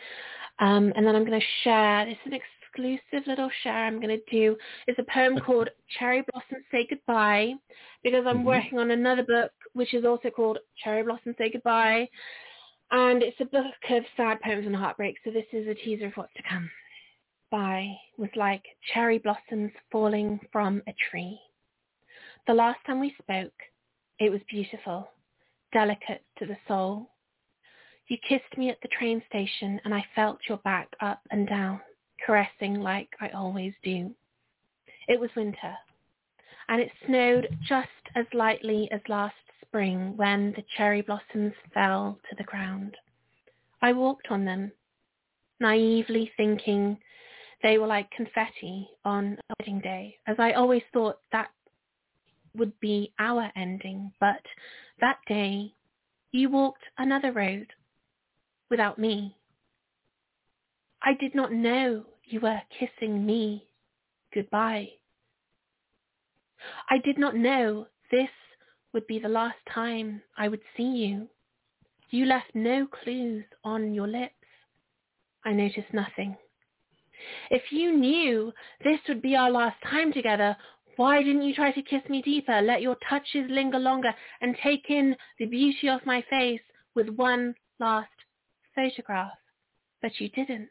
[0.59, 2.35] Um, and then I'm going to share, this is an
[2.73, 4.57] exclusive little share I'm going to do.
[4.89, 5.69] is a poem called
[5.99, 7.55] Cherry Blossom Say Goodbye
[8.03, 8.47] because I'm mm-hmm.
[8.47, 12.09] working on another book which is also called Cherry Blossom Say Goodbye.
[12.91, 16.13] And it's a book of sad poems and heartbreak, so this is a teaser of
[16.15, 16.71] what's to come.
[17.51, 18.63] Bye was like
[18.93, 21.39] cherry blossoms falling from a tree.
[22.47, 23.53] The last time we spoke,
[24.19, 25.09] it was beautiful,
[25.73, 27.11] delicate to the soul.
[28.09, 31.81] You kissed me at the train station and I felt your back up and down
[32.25, 34.15] caressing like I always do.
[35.09, 35.75] It was winter,
[36.69, 42.37] and it snowed just as lightly as last spring when the cherry blossoms fell to
[42.37, 42.97] the ground.
[43.81, 44.73] I walked on them,
[45.61, 46.99] naively thinking
[47.63, 51.51] they were like confetti on a wedding day, as I always thought that
[52.57, 54.13] would be our ending.
[54.21, 54.43] But
[55.01, 55.73] that day,
[56.33, 57.67] you walked another road
[58.71, 59.37] without me.
[61.05, 63.67] I did not know you were kissing me
[64.33, 64.89] goodbye.
[66.91, 68.31] I did not know this
[68.93, 71.29] would be the last time I would see you.
[72.11, 74.35] You left no clues on your lips.
[75.45, 76.37] I noticed nothing.
[77.51, 78.53] If you knew
[78.85, 80.57] this would be our last time together,
[80.97, 84.89] why didn't you try to kiss me deeper, let your touches linger longer, and take
[84.89, 86.61] in the beauty of my face
[86.95, 88.11] with one last
[88.75, 89.42] photograph?
[90.03, 90.69] But you didn't.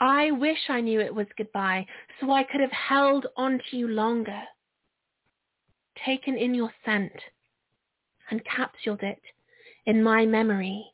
[0.00, 1.86] I wish I knew it was goodbye,
[2.20, 4.42] so I could have held on to you longer,
[6.04, 7.12] taken in your scent,
[8.30, 9.20] and capsuled it
[9.86, 10.92] in my memory.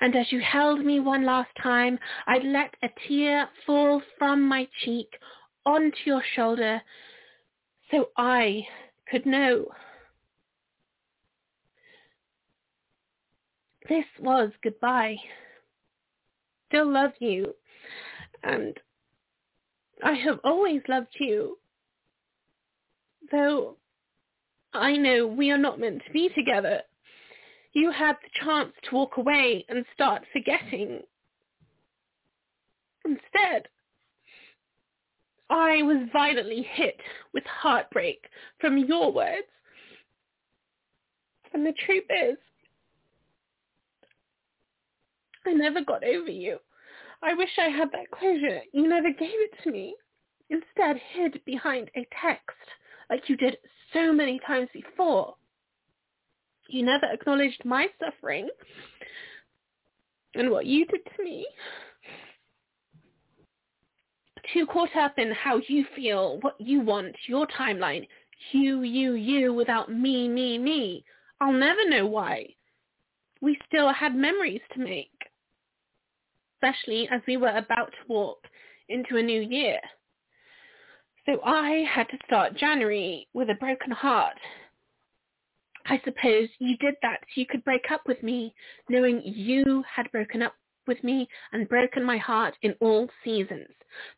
[0.00, 4.68] And as you held me one last time, I'd let a tear fall from my
[4.84, 5.18] cheek
[5.64, 6.80] onto your shoulder
[7.90, 8.66] so I
[9.10, 9.66] could know.
[13.88, 15.16] This was goodbye.
[16.76, 17.54] Still love you,
[18.42, 18.78] and
[20.04, 21.56] I have always loved you.
[23.32, 23.78] Though
[24.74, 26.82] I know we are not meant to be together.
[27.72, 31.00] You had the chance to walk away and start forgetting.
[33.06, 33.68] Instead,
[35.48, 37.00] I was violently hit
[37.32, 38.28] with heartbreak
[38.60, 39.46] from your words.
[41.54, 42.36] And the truth is,
[45.46, 46.58] I never got over you.
[47.22, 48.60] I wish I had that closure.
[48.72, 49.94] You never gave it to me.
[50.50, 52.56] Instead, hid behind a text
[53.10, 53.56] like you did
[53.92, 55.34] so many times before.
[56.68, 58.48] You never acknowledged my suffering
[60.34, 61.46] and what you did to me.
[64.52, 68.06] Too caught up in how you feel, what you want, your timeline.
[68.52, 71.04] You, you, you without me, me, me.
[71.40, 72.46] I'll never know why.
[73.40, 75.10] We still had memories to make,
[76.66, 78.38] especially as we were about to walk
[78.88, 79.78] into a new year.
[81.26, 84.36] So I had to start January with a broken heart
[85.88, 88.54] I suppose you did that so you could break up with me,
[88.88, 90.54] knowing you had broken up
[90.86, 93.68] with me and broken my heart in all seasons.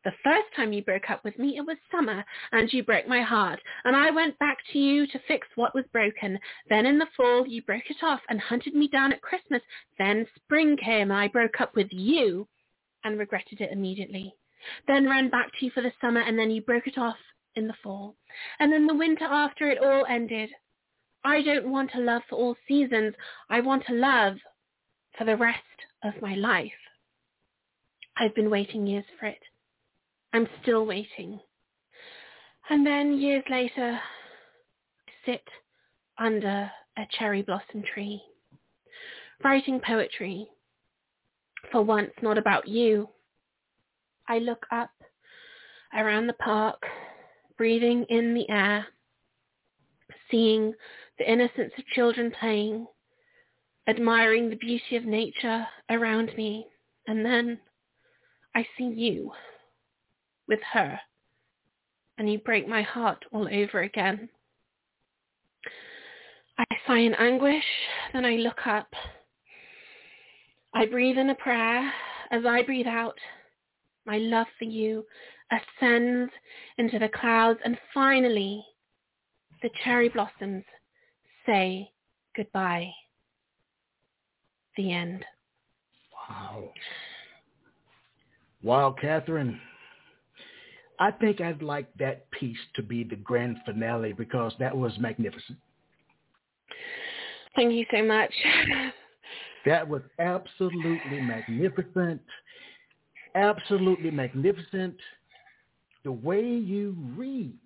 [0.04, 3.22] The first time you broke up with me, it was summer, and you broke my
[3.22, 6.38] heart, and I went back to you to fix what was broken.
[6.68, 9.62] Then in the fall, you broke it off and hunted me down at Christmas.
[9.98, 12.48] Then spring came, and I broke up with you
[13.04, 14.34] and regretted it immediately.
[14.86, 17.18] Then ran back to you for the summer, and then you broke it off
[17.54, 18.16] in the fall.
[18.58, 20.50] And then the winter after it all ended,
[21.24, 23.14] I don't want a love for all seasons.
[23.50, 24.38] I want a love
[25.16, 25.58] for the rest
[26.04, 26.72] of my life.
[28.16, 29.38] I've been waiting years for it.
[30.32, 31.40] I'm still waiting.
[32.70, 33.98] And then years later,
[35.08, 35.44] I sit
[36.18, 38.20] under a cherry blossom tree,
[39.42, 40.48] writing poetry.
[41.72, 43.08] For once, not about you.
[44.28, 44.90] I look up
[45.94, 46.82] around the park,
[47.56, 48.86] breathing in the air,
[50.30, 50.74] seeing
[51.18, 52.86] the innocence of children playing,
[53.88, 56.66] admiring the beauty of nature around me,
[57.06, 57.58] and then
[58.54, 59.32] I see you
[60.46, 61.00] with her,
[62.18, 64.28] and you break my heart all over again.
[66.58, 67.64] I sigh in anguish,
[68.12, 68.88] then I look up.
[70.74, 71.92] I breathe in a prayer.
[72.30, 73.16] As I breathe out,
[74.04, 75.04] my love for you
[75.50, 76.30] ascends
[76.76, 78.64] into the clouds, and finally
[79.62, 80.64] the cherry blossoms
[81.46, 81.90] say
[82.36, 82.90] goodbye.
[84.78, 85.24] The end.
[86.30, 86.70] Wow.
[88.62, 89.60] Wow, Catherine.
[90.98, 95.58] I think I'd like that piece to be the grand finale because that was magnificent.
[97.54, 98.32] Thank you so much.
[99.66, 102.22] that was absolutely magnificent.
[103.34, 104.96] Absolutely magnificent.
[106.04, 107.58] The way you read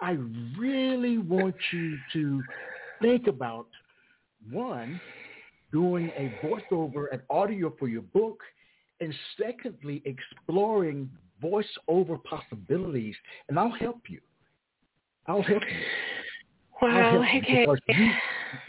[0.00, 0.16] I
[0.56, 2.42] really want you to
[3.02, 3.66] think about
[4.50, 5.00] one,
[5.72, 8.40] doing a voiceover and audio for your book,
[9.00, 11.10] and secondly, exploring
[11.42, 13.14] voiceover possibilities.
[13.48, 14.20] And I'll help you.
[15.26, 15.76] I'll help you.
[16.80, 17.66] Wow, okay.
[17.88, 18.12] You,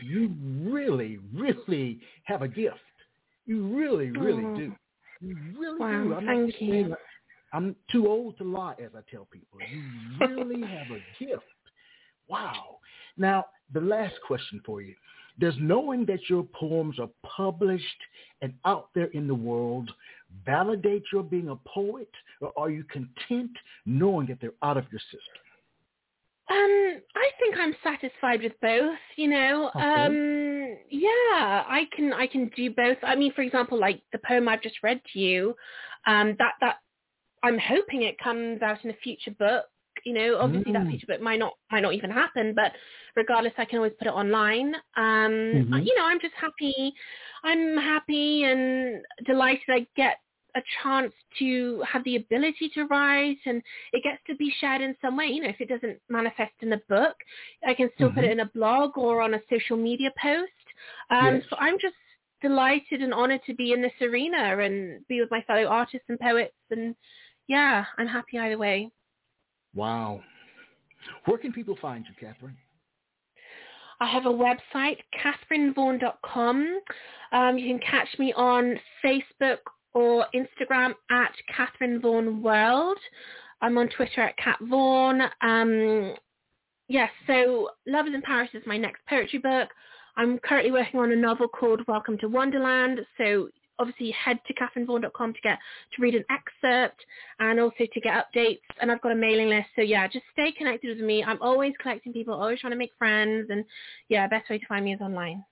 [0.04, 0.36] you
[0.72, 2.78] really, really have a gift.
[3.46, 4.56] You really, really oh.
[4.56, 4.76] do.
[5.22, 6.14] You really wow, do.
[6.16, 6.96] I'm thank you.
[7.54, 9.60] I'm too old to lie, as I tell people.
[9.72, 11.44] You really have a gift.
[12.28, 12.78] Wow.
[13.18, 14.96] Now, the last question for you.
[15.40, 17.86] Does knowing that your poems are published
[18.42, 19.90] and out there in the world
[20.46, 22.10] validate your being a poet,
[22.42, 23.52] or are you content
[23.86, 25.20] knowing that they're out of your system?
[26.50, 28.98] Um, I think I'm satisfied with both.
[29.16, 29.86] You know, okay.
[29.86, 32.98] um, yeah, I can I can do both.
[33.04, 35.56] I mean, for example, like the poem I've just read to you,
[36.08, 36.78] um, that that
[37.44, 39.66] I'm hoping it comes out in a future book.
[40.06, 40.76] You know, obviously mm.
[40.76, 42.74] that feature book might not might not even happen, but
[43.16, 44.76] regardless, I can always put it online.
[44.98, 45.74] Um, mm-hmm.
[45.76, 46.94] You know, I'm just happy.
[47.44, 50.18] I'm happy and delighted I get
[50.56, 53.62] a chance to have the ability to write and
[53.94, 55.26] it gets to be shared in some way.
[55.28, 57.16] You know, if it doesn't manifest in a book,
[57.68, 58.16] I can still mm-hmm.
[58.16, 58.40] put it mm-hmm.
[58.40, 60.52] in a blog or on a social media post.
[61.10, 61.44] Um, yes.
[61.50, 61.96] So I'm just
[62.42, 66.20] delighted and honored to be in this arena and be with my fellow artists and
[66.20, 66.56] poets.
[66.72, 66.96] And
[67.48, 68.90] yeah, I'm happy either way.
[69.76, 70.22] Wow.
[71.26, 72.58] Where can people find you, Catherine?
[74.02, 74.98] I have a website,
[75.52, 76.80] catherinevaughan.com.
[77.32, 79.58] Um, you can catch me on Facebook
[79.94, 82.98] or Instagram at Catherine Vaughan World.
[83.62, 85.22] I'm on Twitter at Cat Vaughan.
[85.42, 86.16] Um,
[86.88, 89.70] yes, so Lovers in Paris is my next poetry book.
[90.16, 93.02] I'm currently working on a novel called Welcome to Wonderland.
[93.18, 93.50] So
[93.80, 95.58] obviously head to catherinevaughan.com to get
[95.96, 97.04] to read an excerpt
[97.40, 98.60] and also to get updates.
[98.82, 99.68] And I've got a mailing list.
[99.76, 101.24] So yeah, just stay connected with me.
[101.24, 103.48] I'm always collecting people, always trying to make friends.
[103.50, 103.66] And
[104.10, 105.44] yeah, best way to find me is online.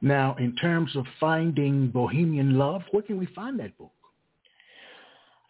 [0.00, 3.90] Now, in terms of finding Bohemian Love, where can we find that book?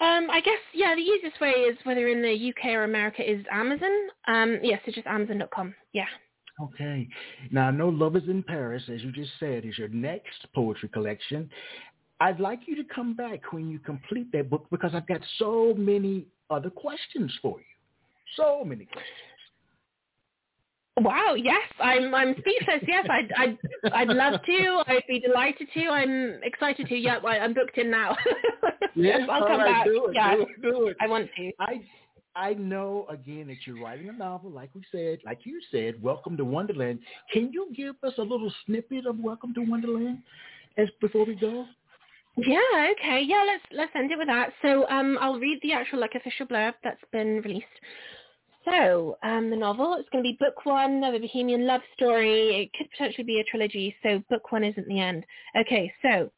[0.00, 3.44] Um, I guess yeah, the easiest way is whether in the UK or America is
[3.50, 3.90] Amazon.
[4.26, 5.74] Um, yeah, so just Amazon.com.
[5.92, 6.06] Yeah.
[6.62, 7.08] Okay.
[7.50, 11.50] Now, I know Lovers in Paris, as you just said, is your next poetry collection.
[12.20, 15.74] I'd like you to come back when you complete that book because I've got so
[15.76, 17.64] many other questions for you.
[18.36, 19.08] So many questions.
[21.00, 22.82] Wow, yes, I'm I'm speechless.
[22.86, 23.58] Yes, I'd I'd
[23.92, 24.82] I'd love to.
[24.86, 25.86] I'd be delighted to.
[25.88, 26.94] I'm excited to.
[26.94, 28.16] Yeah, I'm booked in now.
[28.94, 29.86] yes, I'll come right, back.
[29.86, 30.96] Do it, yeah, do it, do it.
[31.00, 31.50] I want to.
[31.58, 31.82] I
[32.36, 36.36] I know again that you're writing a novel, like we said, like you said, Welcome
[36.36, 36.98] to Wonderland.
[37.32, 40.18] Can you give us a little snippet of Welcome to Wonderland
[40.76, 41.64] as before we go?
[42.36, 43.22] Yeah, okay.
[43.24, 44.50] Yeah, let's let's end it with that.
[44.62, 47.66] So um I'll read the actual like official blurb that's been released.
[48.64, 52.62] So, um, the novel, it's going to be book one of a Bohemian love story.
[52.62, 55.22] It could potentially be a trilogy, so book one isn't the end.
[55.54, 56.30] Okay, so,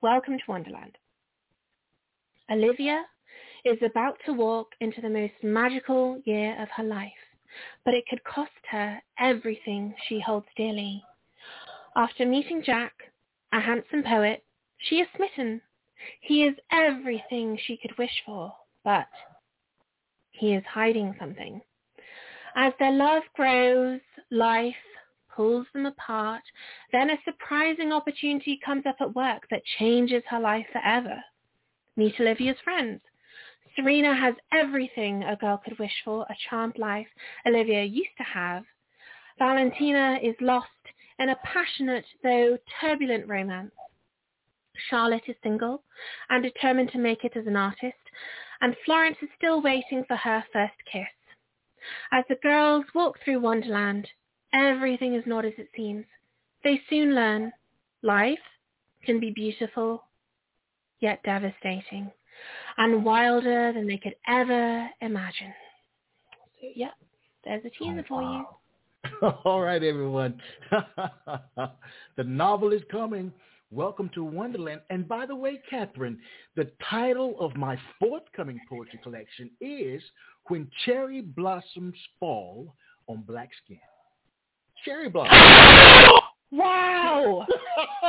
[0.00, 0.96] welcome to Wonderland.
[2.48, 3.02] Olivia
[3.64, 7.12] is about to walk into the most magical year of her life,
[7.84, 11.02] but it could cost her everything she holds dearly.
[11.96, 12.92] After meeting Jack,
[13.52, 14.44] a handsome poet,
[14.78, 15.60] she is smitten.
[16.20, 18.52] He is everything she could wish for,
[18.84, 19.06] but
[20.32, 21.60] he is hiding something.
[22.56, 24.00] As their love grows,
[24.30, 24.74] life
[25.34, 26.42] pulls them apart.
[26.92, 31.22] Then a surprising opportunity comes up at work that changes her life forever.
[31.96, 33.00] Meet Olivia's friends.
[33.76, 37.08] Serena has everything a girl could wish for, a charmed life
[37.46, 38.64] Olivia used to have.
[39.38, 40.68] Valentina is lost
[41.18, 43.72] in a passionate though turbulent romance.
[44.90, 45.82] Charlotte is single
[46.28, 47.98] and determined to make it as an artist,
[48.60, 51.06] and Florence is still waiting for her first kiss.
[52.12, 54.08] As the girls walk through Wonderland,
[54.52, 56.06] everything is not as it seems.
[56.62, 57.52] They soon learn
[58.02, 58.38] life
[59.04, 60.04] can be beautiful,
[61.00, 62.10] yet devastating,
[62.78, 65.52] and wilder than they could ever imagine.
[66.60, 66.88] So, yeah,
[67.44, 68.58] there's a teaser oh, for wow.
[69.22, 69.28] you.
[69.44, 70.40] All right, everyone.
[72.16, 73.32] the novel is coming.
[73.70, 74.80] Welcome to Wonderland.
[74.90, 76.18] And by the way, Catherine,
[76.56, 80.02] the title of my forthcoming poetry collection is
[80.48, 82.74] When Cherry Blossoms Fall
[83.08, 83.78] on Black Skin.
[84.84, 86.20] Cherry blossoms.
[86.50, 87.46] Wow!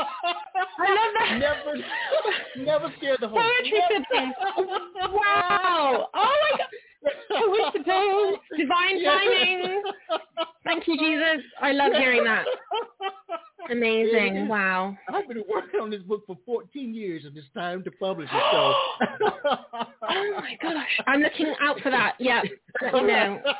[0.79, 1.39] I love that.
[1.39, 3.39] Never, never scared the whole.
[3.39, 4.33] Poetry symphony.
[5.11, 6.07] Wow!
[6.13, 6.67] Oh my god!
[7.29, 9.83] Coincidence, divine timing.
[10.63, 11.45] Thank you, Jesus.
[11.61, 12.45] I love hearing that.
[13.71, 14.47] Amazing.
[14.47, 14.95] Wow.
[15.11, 18.43] I've been working on this book for 14 years and it's time to publish it.
[18.51, 18.73] So.
[20.09, 21.01] oh my gosh.
[21.07, 22.15] I'm looking out for that.
[22.19, 22.41] Yeah.
[22.81, 23.41] Let you know.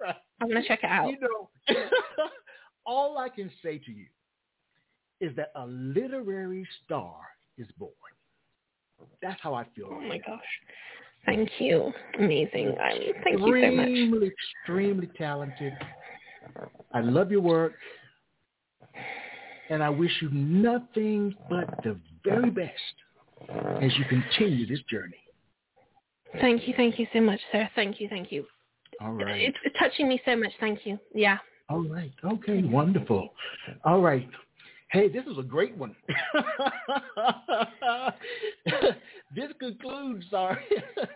[0.00, 0.16] Right.
[0.40, 1.10] I'm going to check it out.
[1.10, 1.48] You know,
[2.86, 4.06] all I can say to you
[5.20, 7.16] is that a literary star
[7.58, 7.92] is born.
[9.22, 9.88] That's how I feel.
[9.90, 10.40] Oh my gosh.
[11.24, 11.92] Thank you.
[12.18, 12.74] Amazing.
[13.24, 13.88] thank you so much.
[13.88, 14.32] Extremely,
[14.62, 15.72] extremely talented.
[16.92, 17.74] I love your work.
[19.68, 22.70] And I wish you nothing but the very best
[23.82, 25.16] as you continue this journey.
[26.40, 26.74] Thank you.
[26.76, 27.68] Thank you so much, sir.
[27.74, 28.08] Thank you.
[28.08, 28.46] Thank you.
[29.00, 29.52] All right.
[29.64, 30.52] It's touching me so much.
[30.60, 30.98] Thank you.
[31.14, 31.38] Yeah.
[31.68, 32.12] All right.
[32.24, 32.62] Okay.
[32.62, 33.30] Wonderful.
[33.84, 34.28] All right.
[34.92, 35.96] Hey, this is a great one.
[39.34, 40.60] this concludes our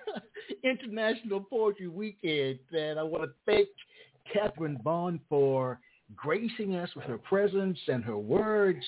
[0.65, 3.69] International Poetry Weekend, and I want to thank
[4.33, 5.79] Catherine Vaughan for
[6.17, 8.85] gracing us with her presence and her words,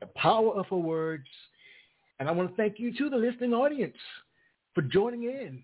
[0.00, 1.26] the power of her words.
[2.20, 3.96] And I want to thank you too, the listening audience,
[4.74, 5.62] for joining in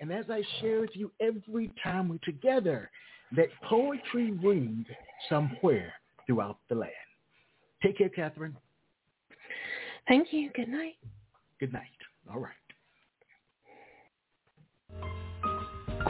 [0.00, 2.90] And as I share with you every time we're together,
[3.36, 4.84] let poetry ring
[5.28, 5.92] somewhere
[6.26, 6.92] throughout the land.
[7.82, 8.56] Take care, Catherine.
[10.08, 10.50] Thank you.
[10.54, 10.94] Good night.
[11.58, 11.82] Good night.
[12.32, 12.52] All right.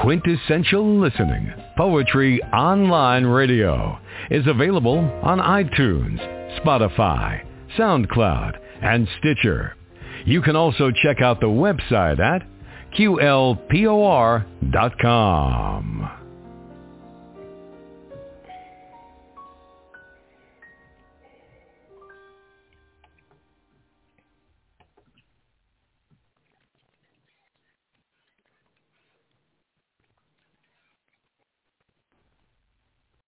[0.02, 3.98] Quintessential Listening, Poetry Online Radio,
[4.30, 6.18] is available on iTunes,
[6.60, 7.42] Spotify,
[7.78, 9.74] SoundCloud, and Stitcher.
[10.26, 12.46] You can also check out the website at
[12.98, 13.66] qlpor.com.